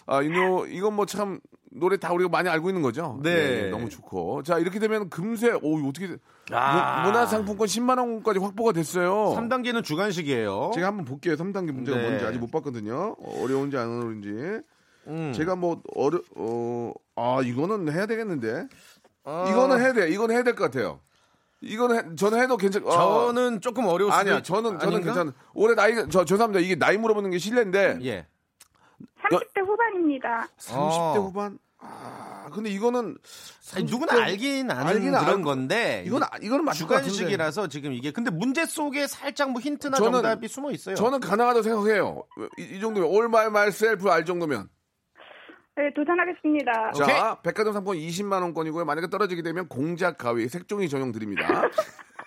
아, 0.06 0.22
이 0.22 0.28
노, 0.28 0.66
이건 0.66 0.94
뭐 0.94 1.04
참, 1.06 1.40
노래 1.72 1.96
다 1.98 2.12
우리가 2.12 2.30
많이 2.30 2.48
알고 2.48 2.70
있는 2.70 2.80
거죠? 2.80 3.18
네. 3.22 3.30
예, 3.30 3.66
예, 3.66 3.70
너무 3.70 3.88
좋고. 3.90 4.42
자, 4.44 4.58
이렇게 4.58 4.78
되면 4.78 5.10
금세, 5.10 5.50
오, 5.62 5.86
어떻게, 5.88 6.06
돼? 6.06 6.16
아. 6.52 7.02
문- 7.02 7.12
문화상품권 7.12 7.66
10만원까지 7.66 8.40
확보가 8.40 8.72
됐어요. 8.72 9.34
3단계는 9.36 9.82
주간식이에요. 9.84 10.70
제가 10.74 10.86
한번 10.86 11.04
볼게요. 11.04 11.34
3단계 11.34 11.72
문제가 11.72 11.98
네. 11.98 12.08
뭔지 12.08 12.24
아직 12.24 12.38
못 12.38 12.50
봤거든요. 12.50 13.16
어, 13.18 13.42
어려운지 13.42 13.76
안 13.76 13.88
어려운지. 13.88 14.60
음. 15.08 15.32
제가 15.34 15.56
뭐, 15.56 15.82
어려, 15.94 16.20
어, 16.36 16.92
아, 17.16 17.40
이거는 17.44 17.92
해야 17.92 18.06
되겠는데. 18.06 18.68
어, 19.24 19.46
이거는 19.50 19.80
해야 19.80 19.92
돼. 19.92 20.08
이거는 20.10 20.34
해야 20.34 20.44
될 20.44 20.54
것 20.54 20.64
같아요. 20.64 21.00
이거는 21.60 21.96
해- 22.12 22.14
저는 22.16 22.40
해도 22.40 22.56
괜찮. 22.56 22.84
어, 22.86 22.90
저는 23.26 23.60
조금 23.60 23.86
아니야. 24.20 24.38
있- 24.38 24.44
저는 24.44 24.78
저는 24.78 24.94
아닌가? 24.98 25.14
괜찮. 25.14 25.32
올해 25.54 25.74
나이가 25.74 26.06
저 26.10 26.24
죄송합니다. 26.24 26.60
이게 26.60 26.76
나이 26.76 26.96
물어보는 26.96 27.30
게 27.30 27.38
실례인데 27.38 27.98
예. 28.04 28.26
30대 29.30 29.60
후반입니다. 29.66 30.48
30대 30.58 31.16
어. 31.18 31.20
후반. 31.20 31.58
아, 31.78 32.48
근데 32.52 32.70
이거는 32.70 33.16
아니, 33.74 33.84
누구나 33.84 34.14
30대 34.14 34.22
알긴 34.22 34.70
아는 34.70 34.86
알긴 34.86 35.10
그런 35.12 35.24
알- 35.26 35.42
건데 35.42 36.02
이건 36.06 36.22
아- 36.22 36.28
같은데. 36.30 36.72
주간식이라서 36.72 37.68
지금 37.68 37.92
이게 37.92 38.10
근데 38.12 38.30
문제 38.30 38.64
속에 38.64 39.06
살짝 39.06 39.50
뭐 39.50 39.60
힌트나 39.60 39.98
저는- 39.98 40.12
정답이 40.12 40.48
숨어 40.48 40.70
있어요. 40.72 40.94
저는 40.96 41.20
가능하다고 41.20 41.62
생각해요. 41.62 42.24
이, 42.58 42.62
이 42.62 42.80
정도면 42.80 43.10
all 43.10 43.30
by 43.30 43.46
myself 43.46 44.08
알 44.10 44.24
정도면. 44.24 44.68
네, 45.76 45.92
도전하겠습니다. 45.94 46.92
자, 46.92 47.04
오케이. 47.04 47.16
백화점 47.42 47.74
상품 47.74 47.94
20만 47.96 48.40
원권이고요. 48.40 48.86
만약에 48.86 49.08
떨어지게 49.10 49.42
되면 49.42 49.68
공작 49.68 50.16
가위 50.16 50.48
색종이 50.48 50.88
전용 50.88 51.12
드립니다. 51.12 51.68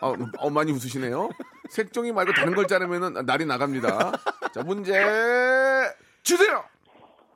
어, 0.01 0.13
어, 0.38 0.49
많이 0.51 0.71
웃으시네요. 0.71 1.29
색종이 1.71 2.12
말고 2.12 2.33
다른 2.33 2.53
걸 2.53 2.67
자르면은 2.67 3.25
날이 3.25 3.45
나갑니다. 3.47 4.12
자, 4.53 4.62
문제 4.63 4.93
주세요. 6.21 6.63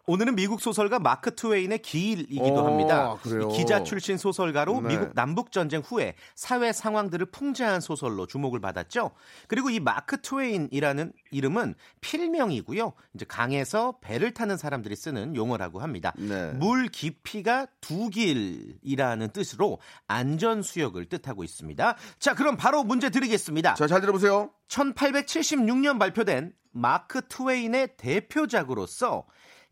오늘은 0.05 0.35
미국 0.35 0.59
소설가 0.59 0.99
마크 0.99 1.33
트웨인의 1.33 1.79
기일이기도 1.79 2.59
어, 2.59 2.67
합니다. 2.67 3.17
그래요? 3.23 3.49
이 3.49 3.57
기자 3.57 3.83
출신 3.83 4.17
소설가로 4.17 4.81
네. 4.81 4.89
미국 4.89 5.11
남북 5.15 5.53
전쟁 5.53 5.79
후에 5.79 6.15
사회 6.35 6.73
상황들을 6.73 7.27
풍자한 7.27 7.79
소설로 7.79 8.27
주목을 8.27 8.59
받았죠. 8.59 9.11
그리고 9.47 9.69
이 9.69 9.79
마크 9.79 10.21
트웨인이라는 10.21 11.13
이름은 11.31 11.75
필명이고요. 12.01 12.93
이제 13.15 13.25
강에서 13.25 13.95
배를 14.01 14.33
타는 14.33 14.57
사람들이 14.57 14.93
쓰는 14.97 15.37
용어라고 15.37 15.79
합니다. 15.79 16.11
네. 16.17 16.51
물 16.51 16.89
깊이가 16.89 17.67
두 17.79 18.09
길이라는 18.09 19.29
뜻으로 19.29 19.79
안전 20.07 20.63
수역을 20.63 21.05
뜻하고 21.05 21.45
있습니다. 21.45 21.95
자, 22.19 22.35
그럼 22.35 22.57
바로 22.57 22.83
문제 22.83 23.09
드리겠습니다. 23.09 23.75
자, 23.75 23.87
잘 23.87 24.01
들어보세요. 24.01 24.51
1876년 24.67 25.97
발표된 25.97 26.51
마크 26.71 27.21
트웨인의 27.27 27.95
대표작으로서 27.95 29.25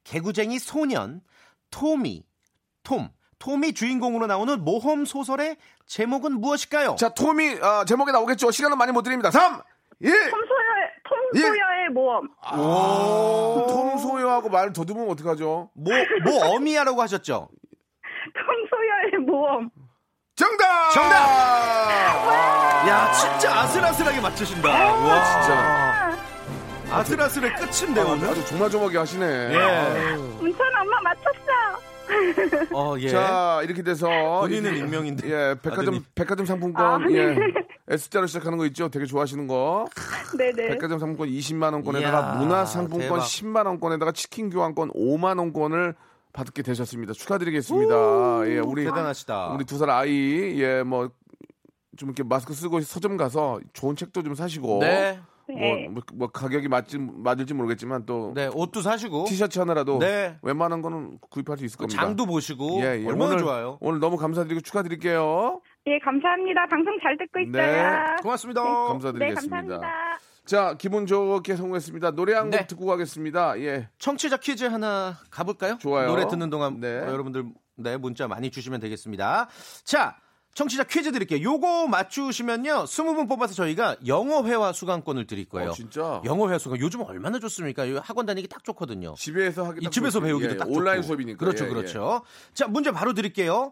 개구쟁이 0.03 0.59
소년 0.59 1.21
토미 1.69 2.23
톰 2.83 3.09
톰이 3.39 3.73
주인공으로 3.73 4.27
나오는 4.27 4.63
모험 4.63 5.03
소설의 5.05 5.57
제목은 5.87 6.39
무엇일까요? 6.39 6.95
자, 6.95 7.09
톰이 7.09 7.57
아, 7.61 7.83
제목에 7.85 8.11
나오겠죠. 8.11 8.51
시간은 8.51 8.77
많이 8.77 8.91
못 8.91 9.01
드립니다. 9.01 9.31
3, 9.31 9.59
1. 9.99 10.11
톰소여의, 10.11 10.91
예. 11.35 11.41
톰소여의 11.41 11.89
모험. 11.91 12.29
오, 12.53 13.65
톰 13.67 13.97
소요하고 13.97 14.49
말 14.49 14.71
더듬으면 14.71 15.09
어떡하죠? 15.09 15.71
뭐, 15.73 15.93
뭐 16.23 16.55
어미야라고 16.55 17.01
하셨죠? 17.01 17.49
톰소여의 19.11 19.25
모험. 19.25 19.69
정답! 20.35 20.91
정답! 20.91 21.15
아, 21.15 22.87
야 22.87 23.11
진짜 23.11 23.59
아슬아슬하게 23.59 24.21
맞추신다. 24.21 24.69
와 24.69 25.23
진짜. 25.25 25.90
아슬아슬의 26.91 27.53
끝인데 27.55 28.01
아, 28.01 28.05
오늘. 28.05 28.27
아주 28.27 28.45
조마조마하게 28.47 28.97
하시네. 28.97 29.25
예. 29.25 30.15
문천 30.39 30.59
엄마 30.81 30.99
맞췄어. 31.01 31.31
어 32.75 32.95
예. 32.99 33.07
자, 33.07 33.61
이렇게 33.63 33.81
돼서 33.81 34.07
본인은 34.41 34.75
이- 34.75 34.79
익명인데. 34.79 35.27
예, 35.29 35.55
백화점 35.61 35.87
아드님. 35.95 36.03
백화점 36.13 36.45
상품권 36.45 36.85
아, 36.85 36.97
네. 36.97 37.13
예. 37.17 37.35
S자로 37.87 38.27
시작하는 38.27 38.57
거 38.57 38.65
있죠? 38.67 38.89
되게 38.89 39.05
좋아하시는 39.05 39.47
거. 39.47 39.85
네네. 40.37 40.69
백화점 40.69 40.99
상품권 40.99 41.29
20만 41.29 41.71
원권에다가 41.73 42.19
이야, 42.19 42.33
문화 42.39 42.65
상품권 42.65 42.99
대박. 43.09 43.19
10만 43.23 43.65
원권에다가 43.67 44.11
치킨 44.11 44.49
교환권 44.49 44.91
5만 44.91 45.37
원권을 45.39 45.95
받게 46.33 46.61
되셨습니다. 46.63 47.13
축하드리겠습니다. 47.13 47.93
예, 48.49 48.59
우리 48.59 48.83
대단하시다. 48.85 49.47
우리 49.53 49.65
두 49.65 49.77
살 49.77 49.89
아이 49.89 50.59
예, 50.61 50.83
뭐 50.83 51.09
좀 51.97 52.07
이렇게 52.07 52.23
마스크 52.23 52.53
쓰고 52.53 52.79
서점 52.81 53.17
가서 53.17 53.59
좋은 53.73 53.97
책도 53.97 54.23
좀 54.23 54.33
사시고 54.33 54.79
네. 54.79 55.19
뭐, 55.51 55.61
네. 55.61 55.87
뭐, 55.89 56.03
뭐 56.13 56.27
가격이 56.29 56.67
맞지 56.67 56.97
맞을지 56.99 57.53
모르겠지만 57.53 58.05
또 58.05 58.33
네, 58.35 58.49
옷도 58.53 58.81
사시고 58.81 59.25
티셔츠 59.25 59.59
하나라도 59.59 59.99
네. 59.99 60.37
웬만한 60.41 60.81
거는 60.81 61.19
구입할 61.29 61.57
수 61.57 61.65
있을 61.65 61.77
겁니다. 61.77 62.01
장도 62.01 62.25
보시고 62.25 62.81
예, 62.81 63.01
예. 63.01 63.07
얼마나 63.07 63.31
오늘, 63.31 63.39
좋아요. 63.39 63.77
오늘 63.81 63.99
너무 63.99 64.17
감사드리고 64.17 64.61
축하드릴게요. 64.61 65.61
예, 65.87 65.99
감사합니다. 65.99 66.67
방송 66.67 66.97
잘 67.01 67.17
듣고 67.17 67.39
네. 67.39 67.63
있어요. 67.63 68.15
고맙습니다. 68.21 68.63
네, 68.63 68.69
감사드리겠습니다. 68.69 69.57
감사합니다. 69.57 70.19
자, 70.45 70.75
기분 70.77 71.05
좋게 71.05 71.55
성공했습니다. 71.55 72.11
노래 72.11 72.33
한곡 72.33 72.51
네. 72.51 72.67
듣고 72.67 72.85
가겠습니다. 72.85 73.59
예. 73.59 73.89
청취자 73.99 74.37
퀴즈 74.37 74.65
하나 74.65 75.15
가볼까요? 75.29 75.77
좋아요. 75.79 76.07
노래 76.07 76.27
듣는 76.27 76.49
동안 76.49 76.79
네. 76.79 76.99
어, 76.99 77.11
여러분들 77.11 77.45
네, 77.77 77.97
문자 77.97 78.27
많이 78.27 78.49
주시면 78.49 78.79
되겠습니다. 78.79 79.47
자, 79.83 80.17
청취자 80.53 80.83
퀴즈 80.83 81.11
드릴게요. 81.11 81.41
요거 81.41 81.87
맞추시면요. 81.87 82.83
20분 82.85 83.29
뽑아서 83.29 83.53
저희가 83.53 83.95
영어 84.05 84.43
회화 84.43 84.73
수강권을 84.73 85.25
드릴 85.27 85.45
거예요. 85.47 85.69
어, 85.69 85.73
진짜? 85.73 86.21
영어 86.25 86.49
회화 86.49 86.57
수강 86.57 86.79
요즘 86.79 87.01
얼마나 87.01 87.39
좋습니까? 87.39 87.85
이 87.85 87.93
학원 87.95 88.25
다니기 88.25 88.47
딱 88.47 88.63
좋거든요. 88.63 89.13
집에서 89.17 89.63
하기 89.67 89.79
이딱 89.81 89.91
집에서 89.91 90.19
좋지. 90.19 90.25
배우기도 90.25 90.53
예, 90.53 90.57
딱 90.57 90.69
온라인 90.69 90.97
좋고. 91.01 91.07
수업이니까. 91.07 91.37
그렇죠, 91.37 91.63
예, 91.65 91.69
예. 91.69 91.73
그렇죠. 91.73 92.21
자, 92.53 92.67
문제 92.67 92.91
바로 92.91 93.13
드릴게요. 93.13 93.71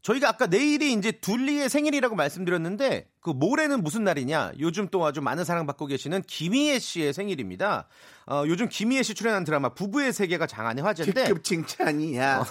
저희가 0.00 0.28
아까 0.28 0.46
내일이 0.46 0.92
이제 0.92 1.12
둘리의 1.12 1.70
생일이라고 1.70 2.14
말씀드렸는데 2.14 3.08
그 3.20 3.30
모레는 3.30 3.82
무슨 3.82 4.04
날이냐? 4.04 4.52
요즘 4.60 4.88
또 4.90 5.04
아주 5.06 5.22
많은 5.22 5.44
사랑받고 5.44 5.86
계시는 5.86 6.22
김희애 6.26 6.78
씨의 6.78 7.14
생일입니다. 7.14 7.88
어, 8.26 8.44
요즘 8.46 8.68
김희애 8.68 9.02
씨 9.02 9.14
출연한 9.14 9.44
드라마 9.44 9.70
부부의 9.70 10.12
세계가 10.12 10.46
장안의 10.46 10.84
화제인데 10.84 11.24
특급 11.24 11.42
칭찬이야. 11.44 12.44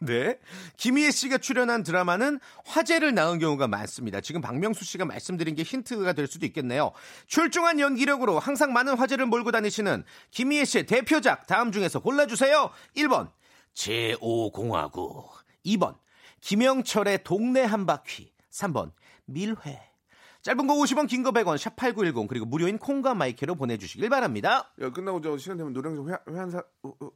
네. 0.00 0.38
김희애 0.76 1.10
씨가 1.10 1.38
출연한 1.38 1.82
드라마는 1.82 2.40
화제를 2.64 3.14
낳은 3.14 3.38
경우가 3.38 3.68
많습니다. 3.68 4.20
지금 4.20 4.40
박명수 4.40 4.84
씨가 4.84 5.04
말씀드린 5.04 5.54
게 5.54 5.62
힌트가 5.62 6.12
될 6.14 6.26
수도 6.26 6.46
있겠네요. 6.46 6.92
출중한 7.26 7.78
연기력으로 7.78 8.38
항상 8.38 8.72
많은 8.72 8.96
화제를 8.96 9.26
몰고 9.26 9.52
다니시는 9.52 10.04
김희애 10.30 10.64
씨의 10.64 10.86
대표작 10.86 11.46
다음 11.46 11.72
중에서 11.72 12.00
골라주세요. 12.00 12.70
1번 12.96 13.30
제5공화국 13.74 15.28
2번 15.66 15.96
김영철의 16.40 17.24
동네 17.24 17.62
한 17.62 17.86
바퀴 17.86 18.32
3번 18.50 18.92
밀회 19.26 19.91
짧은 20.42 20.66
거 20.66 20.74
50원 20.74 21.06
긴 21.08 21.22
거 21.22 21.30
100원 21.30 21.56
샵 21.56 21.76
8910 21.76 22.26
그리고 22.28 22.46
무료인 22.46 22.76
콩과 22.78 23.14
마이크로 23.14 23.54
보내주시길 23.54 24.08
바랍니다. 24.08 24.72
야, 24.80 24.90
끝나고 24.90 25.20
저 25.20 25.38
시간 25.38 25.56
되면 25.56 25.72
노래 25.72 25.94
좀 25.94 26.10
회, 26.10 26.16
회한 26.30 26.50
사, 26.50 26.62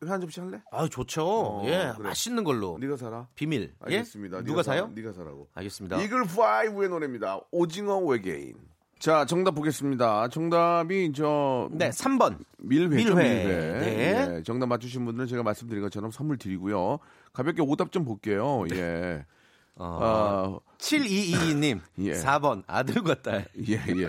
회한 0.05 0.21
접시 0.21 0.39
할래? 0.41 0.63
아 0.71 0.87
좋죠. 0.89 1.25
어, 1.27 1.63
예 1.67 1.93
그래. 1.97 2.09
맛있는 2.09 2.45
걸로 2.45 2.79
네가 2.81 2.97
사라. 2.97 3.27
비밀 3.35 3.75
알겠습니다. 3.81 4.39
예? 4.39 4.43
누가. 4.45 4.63
사요? 4.63 4.93
네가 4.95 5.13
사라고. 5.13 5.49
알겠습니다. 5.55 6.01
이글 6.03 6.23
5의 6.25 6.89
노래입니다. 6.89 7.41
오징어 7.51 7.99
외계인. 7.99 8.55
자, 8.99 9.27
정답 9.27 9.51
보겠습니다. 9.57 10.29
정답이 10.29 11.13
저 11.15 11.69
네, 11.73 11.91
3번. 11.91 12.39
밀회죠, 12.59 13.15
밀회. 13.15 13.45
밀회. 13.45 13.79
네. 13.81 14.37
예, 14.37 14.43
정답 14.43 14.67
맞추신 14.67 15.05
분들은 15.05 15.27
제가 15.27 15.43
말씀드린 15.43 15.83
것처럼 15.83 16.11
선물 16.11 16.39
드리고요. 16.39 16.99
가볍게 17.33 17.61
오답 17.61 17.93
좀 17.93 18.05
볼게요. 18.07 18.65
네. 18.71 18.77
예. 18.79 19.27
어, 19.77 20.59
7222님 20.79 21.81
예. 22.01 22.13
4번 22.13 22.63
아들과 22.67 23.23
딸. 23.23 23.47
예, 23.69 23.75
예. 23.75 24.09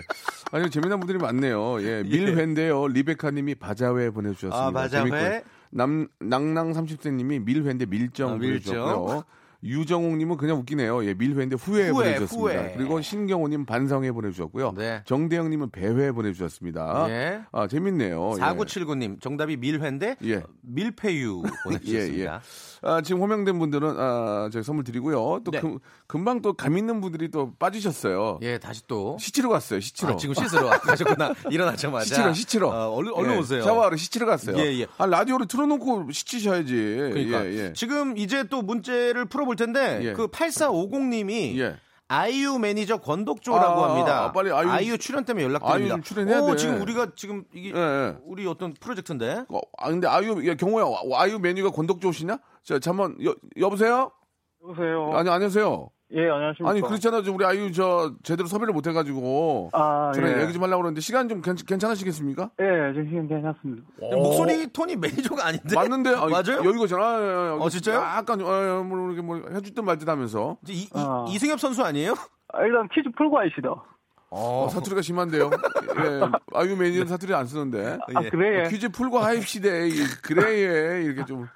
아니, 0.50 0.70
재미난 0.70 0.98
분들이 1.00 1.18
많네요. 1.18 1.82
예, 1.82 2.02
밀회인데요. 2.02 2.88
리베카 2.88 3.30
님이 3.30 3.54
바자회 3.54 4.10
보내 4.10 4.30
주셨습니다. 4.30 4.66
아, 4.66 4.70
바자회? 4.70 5.42
남, 5.70 6.08
낭낭 6.20 6.72
30세 6.72 7.12
님이 7.12 7.38
밀회인데 7.40 7.86
밀정 7.86 8.32
아, 8.32 8.36
밀정. 8.36 9.24
유정옥님은 9.62 10.36
그냥 10.36 10.58
웃기네요. 10.58 11.04
예, 11.04 11.14
밀회인데 11.14 11.56
후회, 11.56 11.88
후회, 11.88 11.92
보내주셨습니다. 11.92 12.60
후회. 12.62 12.74
그리고 12.76 13.00
신경호님 13.02 13.66
반성회 13.66 14.12
보내주셨고요. 14.12 14.72
네. 14.76 15.02
정대영님은 15.04 15.70
배회 15.70 16.12
보내주셨습니다. 16.12 17.06
예. 17.08 17.40
아, 17.50 17.66
재밌네요. 17.66 18.34
예. 18.36 18.40
4979님 18.40 19.20
정답이 19.20 19.56
밀회인데 19.56 20.16
예. 20.24 20.42
밀회요 20.62 21.42
보내주셨습니다. 21.64 22.40
아, 22.82 23.00
지금 23.00 23.20
호명된 23.22 23.58
분들은 23.58 23.94
아, 23.98 24.48
저희 24.52 24.62
선물 24.62 24.84
드리고요. 24.84 25.40
또 25.44 25.50
네. 25.50 25.60
금, 25.60 25.78
금방 26.06 26.40
또 26.42 26.52
감 26.52 26.76
있는 26.78 27.00
분들이 27.00 27.30
또 27.30 27.52
빠지셨어요. 27.58 28.38
예, 28.42 28.58
다시 28.58 28.82
또. 28.86 29.16
시치러 29.20 29.48
갔어요. 29.48 29.80
시치러. 29.80 30.12
아, 30.12 30.16
지금 30.16 30.34
씻으러 30.34 30.68
가셨구나. 30.70 31.34
일어나자마자. 31.50 32.04
시치러 32.04 32.32
시치러. 32.32 32.68
어, 32.68 32.94
얼른, 32.94 33.12
얼른 33.14 33.34
예, 33.34 33.38
오세요. 33.38 33.62
샤워하러 33.62 33.96
시치러 33.96 34.26
갔어요. 34.26 34.56
예, 34.58 34.80
예. 34.80 34.86
아 34.98 35.06
라디오를 35.06 35.46
틀어놓고 35.46 36.10
시치셔야지. 36.12 36.72
그러니까 37.12 37.44
예, 37.46 37.52
예. 37.66 37.72
지금 37.74 38.16
이제 38.18 38.44
또 38.44 38.62
문제를 38.62 39.24
풀어볼 39.26 39.56
텐데 39.56 40.00
예. 40.02 40.12
그 40.12 40.28
8450님이 40.28 41.58
예. 41.58 41.76
아이유 42.10 42.58
매니저 42.58 42.98
권독조라고 42.98 43.84
아, 43.84 43.90
합니다. 43.90 44.24
아, 44.24 44.32
빨리 44.32 44.50
아이유- 44.50 44.96
출연 44.96 45.24
때문에 45.26 45.44
연락드립니다. 45.44 45.94
아이유 45.94 46.02
출연해야 46.02 46.40
오, 46.40 46.50
돼. 46.52 46.56
지금 46.56 46.80
우리가 46.80 47.08
지금 47.14 47.44
이게 47.54 47.70
예, 47.74 47.78
예. 47.78 48.16
우리 48.24 48.46
어떤 48.46 48.72
프로젝트인데. 48.72 49.44
어, 49.50 49.60
아 49.76 49.90
근데 49.90 50.06
아이유 50.08 50.46
야, 50.48 50.54
경호야 50.54 50.84
와- 50.84 51.22
아이유 51.22 51.38
매니저가 51.38 51.70
권독조시냐? 51.70 52.38
자 52.64 52.78
잠만 52.78 53.16
여, 53.24 53.34
여보세요? 53.58 54.10
여보세요. 54.62 55.12
아니 55.14 55.28
안녕하세요. 55.28 55.90
예, 56.14 56.22
안녕하십니까. 56.22 56.70
아니 56.70 56.80
그렇잖아 56.80 57.22
저 57.22 57.32
우리 57.32 57.44
아이유 57.44 57.70
저 57.70 58.14
제대로 58.22 58.48
섭외를 58.48 58.72
못 58.72 58.86
해가지고 58.86 59.68
아, 59.74 60.10
저랑 60.14 60.38
예. 60.38 60.42
얘기 60.42 60.54
좀 60.54 60.62
하려고 60.62 60.82
그러는데 60.82 61.02
시간 61.02 61.28
좀 61.28 61.42
괜, 61.42 61.54
괜찮 61.54 61.90
으시겠습니까? 61.90 62.50
예, 62.60 62.92
지금 62.94 63.08
시간 63.10 63.28
괜찮습니다. 63.28 63.86
목소리 64.00 64.72
톤이 64.72 64.96
매니저가 64.96 65.46
아닌데. 65.46 65.74
맞는데 65.74 66.10
아, 66.14 66.26
맞아요? 66.26 66.64
여기가잖아. 66.64 67.56
어, 67.60 67.68
진짜요? 67.68 67.98
약간 67.98 68.40
어, 68.40 68.82
뭐 68.84 69.06
이렇게 69.08 69.20
뭐 69.20 69.36
해줄 69.52 69.74
듯 69.74 69.82
말듯 69.82 70.08
하면서 70.08 70.56
이, 70.66 70.84
이, 70.84 70.88
아. 70.94 71.26
이승엽 71.28 71.60
선수 71.60 71.84
아니에요? 71.84 72.14
아, 72.54 72.62
일단 72.64 72.88
퀴즈 72.88 73.10
풀고 73.14 73.38
하시다. 73.38 73.74
어, 74.30 74.68
사투리가 74.70 75.02
심한데요. 75.02 75.50
예, 75.52 76.20
아이유 76.54 76.76
메뉴는 76.76 77.06
사투리 77.06 77.34
안 77.34 77.46
쓰는데 77.46 77.98
아, 78.14 78.24
예. 78.24 78.30
그래. 78.30 78.64
예. 78.64 78.68
퀴즈 78.70 78.88
풀고 78.88 79.18
하입시대 79.18 79.88
이 79.88 80.04
그래예 80.22 81.02
이렇게 81.04 81.24
좀 81.26 81.46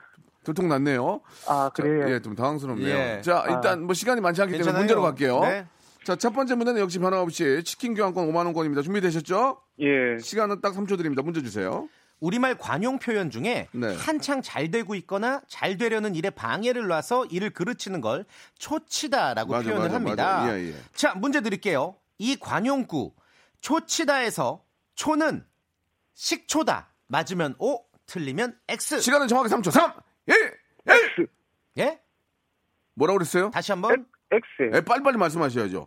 들통났네요. 0.45 1.21
아, 1.47 1.71
그래. 1.75 2.15
예, 2.15 2.21
좀 2.21 2.35
당황스럽네요. 2.35 2.89
예. 2.89 3.23
자, 3.23 3.45
일단 3.49 3.83
뭐 3.83 3.95
시간이 3.95 4.21
많지 4.21 4.43
않기 4.43 4.53
때문에 4.53 4.65
괜찮아요. 4.65 4.81
문제로 4.81 5.03
갈게요. 5.03 5.41
네. 5.41 5.67
자, 6.05 6.17
첫 6.17 6.33
번째 6.33 6.57
문제는 6.57 6.81
역시 6.81 6.99
변함없이 6.99 7.63
치킨 7.65 7.95
교환권 7.95 8.27
5만 8.29 8.45
원권입니다. 8.47 8.83
준비되셨죠? 8.83 9.59
예. 9.81 10.19
시간은 10.21 10.61
딱 10.61 10.75
3초 10.75 10.97
드립니다. 10.97 11.23
문제 11.23 11.43
주세요. 11.43 11.89
우리말 12.19 12.57
관용 12.57 12.99
표현 12.99 13.31
중에 13.31 13.69
네. 13.73 13.97
한창 13.97 14.43
잘 14.43 14.71
되고 14.71 14.95
있거나 14.95 15.43
잘 15.49 15.77
되려는 15.77 16.15
일에 16.15 16.31
방해를 16.31 16.87
놔서 16.87 17.27
일을 17.27 17.51
그르치는 17.51 18.01
걸 18.01 18.25
초치다라고 18.59 19.53
맞아, 19.53 19.65
표현을 19.65 19.83
맞아, 19.87 19.95
합니다. 19.97 20.39
맞아. 20.39 20.59
예, 20.59 20.69
예. 20.69 20.75
자, 20.95 21.15
문제 21.15 21.41
드릴게요. 21.41 21.97
이 22.19 22.37
관용구 22.37 23.13
초치다에서 23.61 24.63
초는 24.95 25.45
식초다. 26.15 26.93
맞으면 27.09 27.57
O, 27.59 27.81
틀리면 28.07 28.57
X. 28.69 29.01
시간은 29.01 29.27
정확히 29.27 29.53
3초. 29.53 29.71
3, 29.71 29.93
1, 30.27 30.35
1. 31.19 31.29
예? 31.79 32.01
뭐라고 32.95 33.19
그랬어요? 33.19 33.51
다시 33.51 33.73
한 33.73 33.81
번. 33.83 34.07
X. 34.31 34.77
예, 34.77 34.81
빨리빨리 34.81 35.17
말씀하셔야죠. 35.19 35.87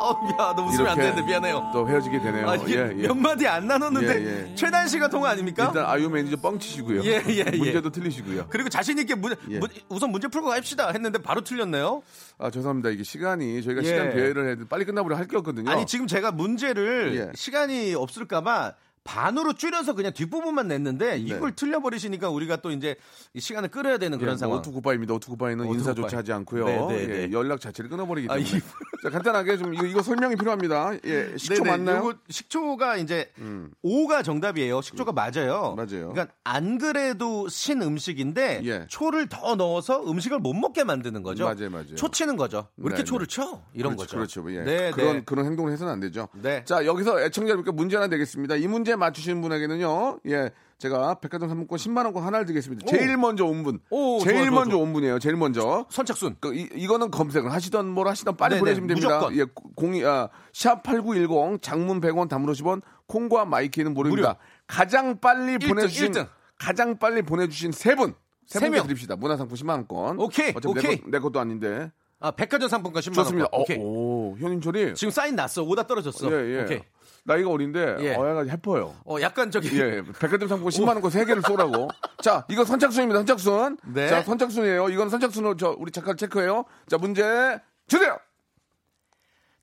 어, 0.00 0.12
야, 0.40 0.54
너 0.56 0.62
웃으면 0.64 0.86
안 0.88 0.96
이렇게 0.96 1.02
되는데 1.10 1.22
미안해요. 1.26 1.70
또 1.72 1.86
헤어지게 1.88 2.20
되네요. 2.20 2.48
아, 2.48 2.56
이게 2.56 2.76
예, 2.78 2.94
예. 2.98 3.08
몇 3.08 3.14
마디 3.16 3.46
안 3.46 3.66
나눴는데 3.66 4.20
예, 4.24 4.50
예. 4.50 4.54
최단 4.54 4.88
씨가 4.88 5.08
통화 5.08 5.30
아닙니까? 5.30 5.66
일단 5.66 5.84
아이유 5.86 6.08
매니저 6.08 6.36
뻥치시고요. 6.38 7.02
예, 7.04 7.22
예, 7.28 7.44
예. 7.52 7.56
문제도 7.56 7.90
틀리시고요. 7.90 8.46
그리고 8.48 8.68
자신 8.70 8.96
있게 8.98 9.14
문, 9.16 9.34
예. 9.50 9.58
문- 9.58 9.68
우선 9.88 10.10
문제 10.10 10.28
풀고 10.28 10.48
갑시다 10.48 10.90
했는데 10.92 11.18
바로 11.20 11.42
틀렸네요. 11.42 12.02
아, 12.38 12.50
죄송합니다. 12.50 12.88
이게 12.90 13.02
시간이 13.02 13.62
저희가 13.62 13.82
예. 13.82 13.86
시간 13.86 14.10
배회를 14.10 14.48
해도 14.50 14.66
빨리 14.68 14.84
끝나버려 14.86 15.16
할 15.16 15.26
게 15.28 15.36
없거든요. 15.36 15.70
아니 15.70 15.84
지금 15.84 16.06
제가 16.06 16.30
문제를 16.32 17.14
예. 17.16 17.32
시간이 17.34 17.94
없을까봐 17.94 18.74
반으로 19.08 19.54
줄여서 19.54 19.94
그냥 19.94 20.12
뒷부분만 20.12 20.68
냈는데 20.68 21.16
이걸 21.16 21.52
틀려버리시니까 21.56 22.28
우리가 22.28 22.56
또 22.56 22.70
이제 22.70 22.94
이 23.32 23.40
시간을 23.40 23.70
끌어야 23.70 23.96
되는 23.96 24.18
그런 24.18 24.34
예, 24.34 24.36
상황. 24.36 24.58
오투 24.58 24.70
굿바입니다. 24.70 25.14
오투 25.14 25.30
굿바이는 25.30 25.64
오투 25.64 25.78
인사조차. 25.78 26.18
하지 26.18 26.30
않고요. 26.34 26.66
네, 26.66 26.76
네, 26.88 27.02
예, 27.02 27.06
네. 27.26 27.32
연락 27.32 27.58
자체를 27.58 27.88
끊어버리기 27.88 28.28
아, 28.30 28.34
때문에. 28.34 28.50
이- 28.58 28.60
자, 29.02 29.08
간단하게 29.10 29.56
좀 29.56 29.72
이거, 29.72 29.86
이거 29.86 30.02
설명이 30.02 30.36
필요합니다. 30.36 30.92
예, 31.06 31.32
식초 31.38 31.62
네네, 31.62 31.70
맞나요? 31.70 32.08
음. 32.08 32.14
식초가 32.28 32.96
이제 32.98 33.32
오가 33.80 34.22
정답이에요. 34.22 34.82
식초가 34.82 35.12
맞아요. 35.12 35.74
맞아요. 35.74 36.10
그러니까 36.12 36.28
안 36.44 36.76
그래도 36.76 37.48
신 37.48 37.80
음식인데 37.80 38.60
예. 38.64 38.86
초를 38.88 39.28
더 39.30 39.54
넣어서 39.54 40.02
음식을 40.06 40.38
못 40.40 40.52
먹게 40.52 40.84
만드는 40.84 41.22
거죠. 41.22 41.44
맞아요, 41.44 41.70
맞아요. 41.70 41.94
초 41.94 42.10
치는 42.10 42.36
거죠. 42.36 42.68
왜 42.76 42.88
이렇게 42.88 42.98
네, 42.98 43.04
초를 43.04 43.26
쳐? 43.26 43.62
이런 43.72 43.96
그렇죠, 43.96 44.18
거죠. 44.18 44.42
그렇죠. 44.42 44.54
예. 44.60 44.64
네, 44.64 44.90
그런 44.90 45.16
네. 45.16 45.22
그런 45.24 45.46
행동을 45.46 45.72
해서는 45.72 45.90
안 45.92 46.00
되죠. 46.00 46.28
네. 46.34 46.62
자, 46.66 46.84
여기서 46.84 47.22
애청자 47.22 47.50
여러분께 47.50 47.70
문제 47.70 47.96
하나 47.96 48.08
내겠습니다. 48.08 48.56
이 48.56 48.66
문제 48.66 48.97
맞추시는 48.98 49.40
분에게는요. 49.40 50.20
예. 50.28 50.50
제가 50.78 51.14
백화점 51.14 51.48
상품권 51.48 51.76
10만 51.76 52.04
원권 52.04 52.22
하나를 52.22 52.46
드리겠습니다. 52.46 52.86
제일 52.86 53.16
먼저 53.16 53.44
온 53.44 53.64
분. 53.64 53.80
오, 53.90 54.20
제일 54.20 54.36
좋아, 54.36 54.46
좋아, 54.50 54.60
먼저 54.60 54.78
온 54.78 54.92
분이에요. 54.92 55.18
제일 55.18 55.34
먼저. 55.36 55.86
선착순. 55.90 56.36
그 56.38 56.54
이, 56.54 56.68
이거는 56.74 57.10
검색을 57.10 57.52
하시던 57.52 57.88
뭘 57.88 58.06
하시던 58.06 58.36
빨리 58.36 58.50
네네, 58.50 58.60
보내시면 58.60 58.86
됩니다. 58.86 59.08
무조건. 59.18 59.36
예, 59.36 59.44
공이 59.74 60.04
아, 60.04 60.28
샵8910 60.52 61.62
장문 61.62 62.00
100원 62.00 62.28
담으 62.28 62.46
50원 62.52 62.82
콩과 63.08 63.44
마이케이는 63.46 63.92
무료입니다. 63.94 64.28
무료. 64.28 64.38
가장 64.68 65.18
빨리 65.18 65.54
일등, 65.54 65.68
보내주신 65.70 66.06
일등. 66.06 66.26
가장 66.58 66.98
빨리 66.98 67.22
보내주신 67.22 67.72
세 67.72 67.94
분. 67.96 68.14
세세 68.46 68.66
분께 68.66 68.78
명. 68.78 68.86
드립시다. 68.86 69.16
문화상품 69.16 69.56
10만 69.56 69.70
원권. 69.70 70.18
오케이, 70.20 70.50
어차피 70.50 70.68
오케이. 70.68 70.82
내, 70.96 70.96
것, 71.02 71.10
내 71.10 71.18
것도 71.18 71.40
아닌데. 71.40 71.90
아, 72.20 72.30
백화점 72.30 72.68
상품권 72.68 73.02
10만 73.02 73.14
좋습니다. 73.14 73.48
원. 73.52 73.60
어, 73.60 73.62
오케이. 73.62 73.78
오, 73.78 74.36
현인철이 74.38 74.94
지금 74.94 75.10
사인 75.10 75.36
났어. 75.36 75.62
오다 75.62 75.86
떨어졌어. 75.86 76.30
예, 76.32 76.56
예. 76.58 76.62
오케이. 76.62 76.80
나이가 77.28 77.50
어린데 77.50 77.96
예. 78.00 78.14
어야가 78.16 78.44
해퍼요. 78.50 78.96
어, 79.04 79.16
약간 79.20 79.50
저기 79.50 79.68
예, 79.78 80.02
백화점 80.18 80.48
상품 80.48 80.68
10만 80.70 80.88
원권 80.88 81.10
3개를 81.10 81.46
쏘라고. 81.46 81.88
자, 82.22 82.44
이거 82.48 82.64
선착순입니다. 82.64 83.20
선착순. 83.20 83.78
네. 83.94 84.08
자, 84.08 84.22
선착순이에요. 84.22 84.88
이건 84.88 85.10
선착순으로 85.10 85.56
저 85.56 85.76
우리 85.78 85.92
작가 85.92 86.14
체크해요. 86.14 86.64
자, 86.88 86.98
문제 86.98 87.22
주세요. 87.86 88.18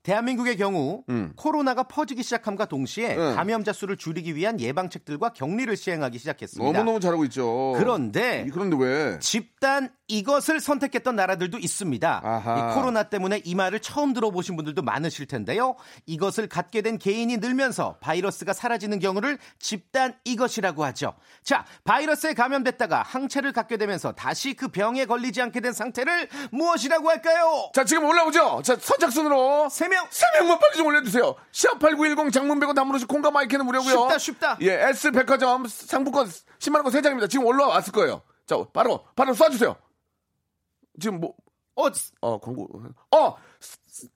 대한민국의 0.02 0.56
경우 0.56 1.02
코로나가 1.34 1.82
퍼지기 1.82 2.22
시작함과 2.22 2.66
동시에 2.66 3.16
음. 3.16 3.34
감염자 3.34 3.72
수를 3.72 3.96
줄이기 3.96 4.36
위한 4.36 4.60
예방책들과 4.60 5.30
격리를 5.30 5.76
시행하기 5.76 6.16
시작했습니다. 6.18 6.72
너무너무 6.78 7.00
잘하고 7.00 7.24
있죠. 7.24 7.74
그런데 7.76 8.44
이- 8.46 8.50
그런데 8.50 8.76
왜? 8.78 9.18
집단 9.18 9.88
이것을 10.08 10.60
선택했던 10.60 11.16
나라들도 11.16 11.58
있습니다. 11.58 12.72
코로나 12.74 13.04
때문에 13.04 13.42
이 13.44 13.54
말을 13.54 13.80
처음 13.80 14.12
들어보신 14.12 14.56
분들도 14.56 14.82
많으실 14.82 15.26
텐데요. 15.26 15.76
이것을 16.06 16.48
갖게 16.48 16.82
된 16.82 16.98
개인이 16.98 17.36
늘면서 17.38 17.96
바이러스가 18.00 18.52
사라지는 18.52 18.98
경우를 18.98 19.38
집단 19.58 20.16
이것이라고 20.24 20.84
하죠. 20.86 21.14
자, 21.42 21.64
바이러스에 21.84 22.34
감염됐다가 22.34 23.02
항체를 23.02 23.52
갖게 23.52 23.76
되면서 23.76 24.12
다시 24.12 24.54
그 24.54 24.68
병에 24.68 25.06
걸리지 25.06 25.42
않게 25.42 25.60
된 25.60 25.72
상태를 25.72 26.28
무엇이라고 26.52 27.08
할까요? 27.10 27.70
자, 27.74 27.84
지금 27.84 28.04
올라오죠? 28.04 28.62
자, 28.62 28.76
선착순으로 28.80 29.68
세 29.70 29.88
명. 29.88 30.06
세 30.10 30.24
명만 30.38 30.58
빨리 30.58 30.76
좀 30.76 30.86
올려주세요. 30.86 31.34
시합 31.50 31.78
8910 31.78 32.32
장문 32.32 32.60
100원 32.60 32.74
담으로시 32.74 33.06
콩과 33.06 33.30
마이크는 33.30 33.66
무료고요. 33.66 33.90
쉽다, 34.02 34.18
쉽다. 34.18 34.58
예, 34.62 34.88
S 34.88 35.10
백화점 35.10 35.66
상품권 35.66 36.28
10만 36.58 36.76
원권 36.76 36.92
3장입니다. 36.92 37.28
지금 37.28 37.46
올라왔을 37.46 37.92
거예요. 37.92 38.22
자, 38.46 38.56
바로 38.72 39.04
바로 39.16 39.34
쏴주세요. 39.34 39.76
지금 41.00 41.20
뭐 41.20 41.34
어, 41.76 41.88
어, 42.22 42.38
광고. 42.40 42.68
어! 43.14 43.36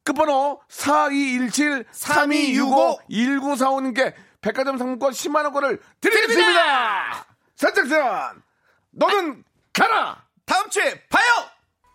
끝번호 0.03 0.61
4217 0.69 1.85
3265 1.91 2.99
1945님께 3.11 4.15
백화점 4.41 4.79
상품권 4.79 5.13
10만 5.13 5.45
원권을 5.45 5.79
드리겠습니다. 6.01 7.27
선착순 7.57 7.99
너는 8.93 9.45
가라. 9.73 10.25
다음 10.47 10.69
주에 10.71 11.03
봐요. 11.09 11.25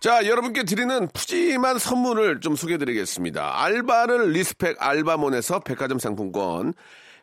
자, 0.01 0.25
여러분께 0.27 0.63
드리는 0.63 1.07
푸짐한 1.07 1.79
선물을 1.79 2.39
좀 2.39 2.55
소개해 2.55 2.77
드리겠습니다. 2.77 3.63
알바를 3.63 4.31
respect 4.31 4.77
알바몬에서 4.79 5.61
백화점 5.61 5.97
상품권, 5.97 6.73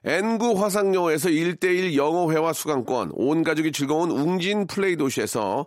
N구 0.05 0.61
화상영어에서 0.61 1.29
1대1 1.29 1.95
영어회화 1.95 2.53
수강권, 2.53 3.13
온 3.15 3.45
가족이 3.45 3.71
즐거운 3.71 4.11
웅진 4.11 4.67
플레이 4.67 4.97
도시에서 4.97 5.67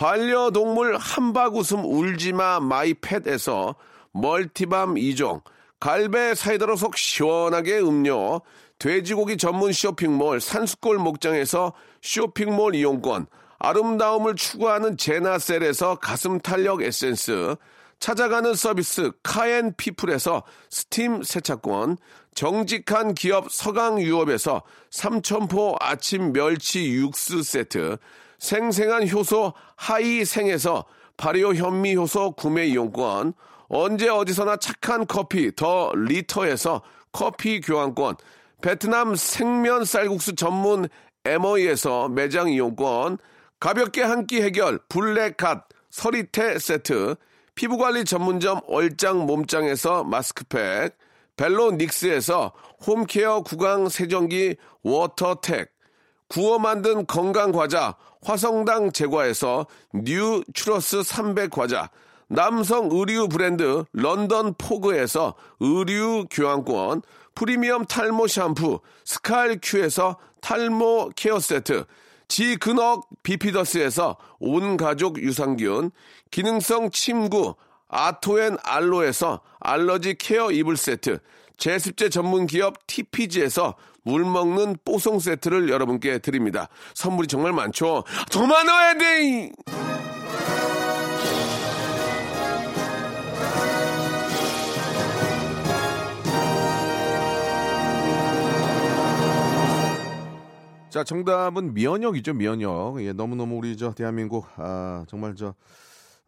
반려동물 0.00 0.96
한바구음 0.96 1.84
울지마 1.84 2.60
마이팻에서 2.60 3.74
멀티밤 4.12 4.94
2종, 4.94 5.42
갈배 5.78 6.34
사이다로 6.34 6.76
속 6.76 6.96
시원하게 6.96 7.80
음료, 7.80 8.40
돼지고기 8.78 9.36
전문 9.36 9.74
쇼핑몰 9.74 10.40
산수골 10.40 10.96
목장에서 10.96 11.74
쇼핑몰 12.00 12.74
이용권, 12.76 13.26
아름다움을 13.58 14.36
추구하는 14.36 14.96
제나셀에서 14.96 15.96
가슴 15.96 16.40
탄력 16.40 16.80
에센스, 16.80 17.56
찾아가는 17.98 18.54
서비스 18.54 19.12
카엔 19.22 19.74
피플에서 19.76 20.44
스팀 20.70 21.22
세차권, 21.22 21.98
정직한 22.34 23.12
기업 23.12 23.52
서강유업에서 23.52 24.62
삼천포 24.90 25.76
아침 25.78 26.32
멸치 26.32 26.90
육수 26.90 27.42
세트, 27.42 27.98
생생한 28.40 29.08
효소 29.08 29.52
하이생에서 29.76 30.84
발효 31.16 31.54
현미 31.54 31.94
효소 31.96 32.32
구매 32.32 32.66
이용권, 32.66 33.34
언제 33.68 34.08
어디서나 34.08 34.56
착한 34.56 35.06
커피 35.06 35.54
더 35.54 35.92
리터에서 35.94 36.82
커피 37.12 37.60
교환권, 37.60 38.16
베트남 38.62 39.14
생면 39.14 39.84
쌀국수 39.84 40.34
전문 40.34 40.88
에머이에서 41.24 42.08
매장 42.08 42.48
이용권, 42.50 43.18
가볍게 43.60 44.02
한 44.02 44.26
끼 44.26 44.40
해결 44.42 44.78
블랙갓 44.88 45.68
서리태 45.90 46.58
세트, 46.58 47.16
피부관리 47.54 48.04
전문점 48.04 48.60
얼짱 48.66 49.26
몸짱에서 49.26 50.04
마스크팩, 50.04 50.96
벨로 51.36 51.72
닉스에서 51.72 52.52
홈케어 52.86 53.42
구강 53.42 53.88
세정기 53.90 54.56
워터텍, 54.82 55.70
구워 56.30 56.60
만든 56.60 57.06
건강 57.06 57.50
과자 57.50 57.96
화성당 58.22 58.92
제과에서 58.92 59.66
뉴 59.92 60.42
추러스 60.54 61.02
300 61.02 61.50
과자, 61.50 61.90
남성 62.28 62.88
의류 62.92 63.28
브랜드 63.28 63.84
런던 63.92 64.54
포그에서 64.56 65.34
의류 65.58 66.26
교환권, 66.30 67.02
프리미엄 67.34 67.84
탈모 67.84 68.28
샴푸 68.28 68.78
스칼 69.04 69.58
큐에서 69.60 70.18
탈모 70.40 71.10
케어 71.16 71.40
세트, 71.40 71.84
지근억 72.28 73.08
비피더스에서 73.24 74.16
온 74.38 74.76
가족 74.76 75.20
유산균, 75.20 75.90
기능성 76.30 76.90
침구 76.90 77.56
아토앤 77.90 78.56
알로에서 78.62 79.40
알러지 79.60 80.14
케어 80.18 80.50
이불 80.50 80.76
세트, 80.76 81.18
제습제 81.56 82.08
전문 82.08 82.46
기업 82.46 82.86
TPG에서 82.86 83.74
물 84.02 84.24
먹는 84.24 84.76
뽀송 84.84 85.18
세트를 85.18 85.68
여러분께 85.68 86.18
드립니다. 86.20 86.68
선물이 86.94 87.28
정말 87.28 87.52
많죠. 87.52 88.04
더 88.30 88.46
많아야 88.46 88.94
돼! 88.94 89.52
자, 100.88 101.04
정답은 101.04 101.72
면역이죠, 101.72 102.34
면역. 102.34 102.96
예, 103.00 103.12
너무너무 103.12 103.58
우리 103.58 103.76
저 103.76 103.92
대한민국, 103.92 104.44
아, 104.56 105.04
정말 105.06 105.36
저, 105.36 105.54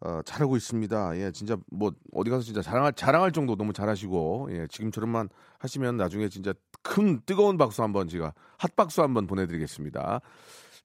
어, 0.05 0.21
잘하고 0.25 0.57
있습니다. 0.57 1.17
예, 1.17 1.31
진짜 1.31 1.55
뭐, 1.71 1.93
어디 2.13 2.29
가서 2.29 2.43
진짜 2.43 2.61
자랑할, 2.61 2.91
자랑할 2.93 3.31
정도 3.31 3.55
너무 3.55 3.71
잘하시고, 3.71 4.49
예, 4.51 4.67
지금처럼만 4.69 5.29
하시면 5.59 5.95
나중에 5.97 6.27
진짜 6.27 6.53
큰 6.81 7.21
뜨거운 7.25 7.57
박수 7.57 7.83
한번 7.83 8.09
제가, 8.09 8.33
핫박수 8.57 9.01
한번 9.01 9.27
보내드리겠습니다. 9.27 10.19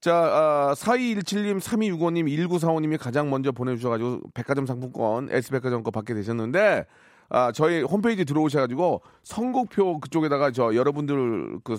자, 0.00 0.14
아, 0.14 0.74
4217님, 0.76 1.58
3265님, 1.58 2.28
1945님이 2.48 2.96
가장 2.96 3.28
먼저 3.28 3.50
보내주셔가지고, 3.50 4.20
백화점 4.34 4.66
상품권, 4.66 5.28
S백화점 5.32 5.82
거 5.82 5.90
받게 5.90 6.14
되셨는데, 6.14 6.86
아, 7.30 7.50
저희 7.50 7.82
홈페이지 7.82 8.24
들어오셔가지고, 8.24 9.02
선곡표 9.24 9.98
그쪽에다가 9.98 10.52
저 10.52 10.76
여러분들 10.76 11.58
그, 11.64 11.76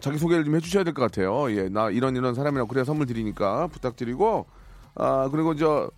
자기 0.00 0.18
소개를 0.18 0.44
좀 0.44 0.56
해주셔야 0.56 0.82
될 0.82 0.94
것 0.94 1.02
같아요. 1.02 1.48
예, 1.52 1.68
나 1.68 1.88
이런 1.90 2.16
이런 2.16 2.34
사람이라고 2.34 2.66
그래야 2.68 2.82
선물 2.84 3.06
드리니까 3.06 3.68
부탁드리고 3.68 4.46
아 4.96 5.28
그리고 5.30 5.54
저 5.54 5.92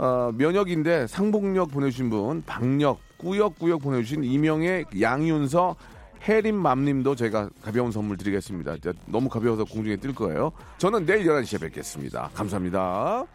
어, 0.00 0.32
면역인데 0.34 1.08
상복력 1.08 1.70
보내주신 1.70 2.08
분, 2.08 2.42
박력, 2.46 3.00
꾸역꾸역 3.18 3.82
보내주신 3.82 4.24
이명의 4.24 4.86
양윤서, 4.98 5.76
해림맘님도 6.22 7.14
저희가 7.16 7.50
가벼운 7.62 7.92
선물 7.92 8.16
드리겠습니다. 8.16 8.76
너무 9.06 9.28
가벼워서 9.28 9.64
공중에 9.64 9.96
뜰 9.96 10.14
거예요. 10.14 10.52
저는 10.78 11.04
내일 11.04 11.26
11시에 11.26 11.60
뵙겠습니다. 11.60 12.30
감사합니다. 12.32 13.26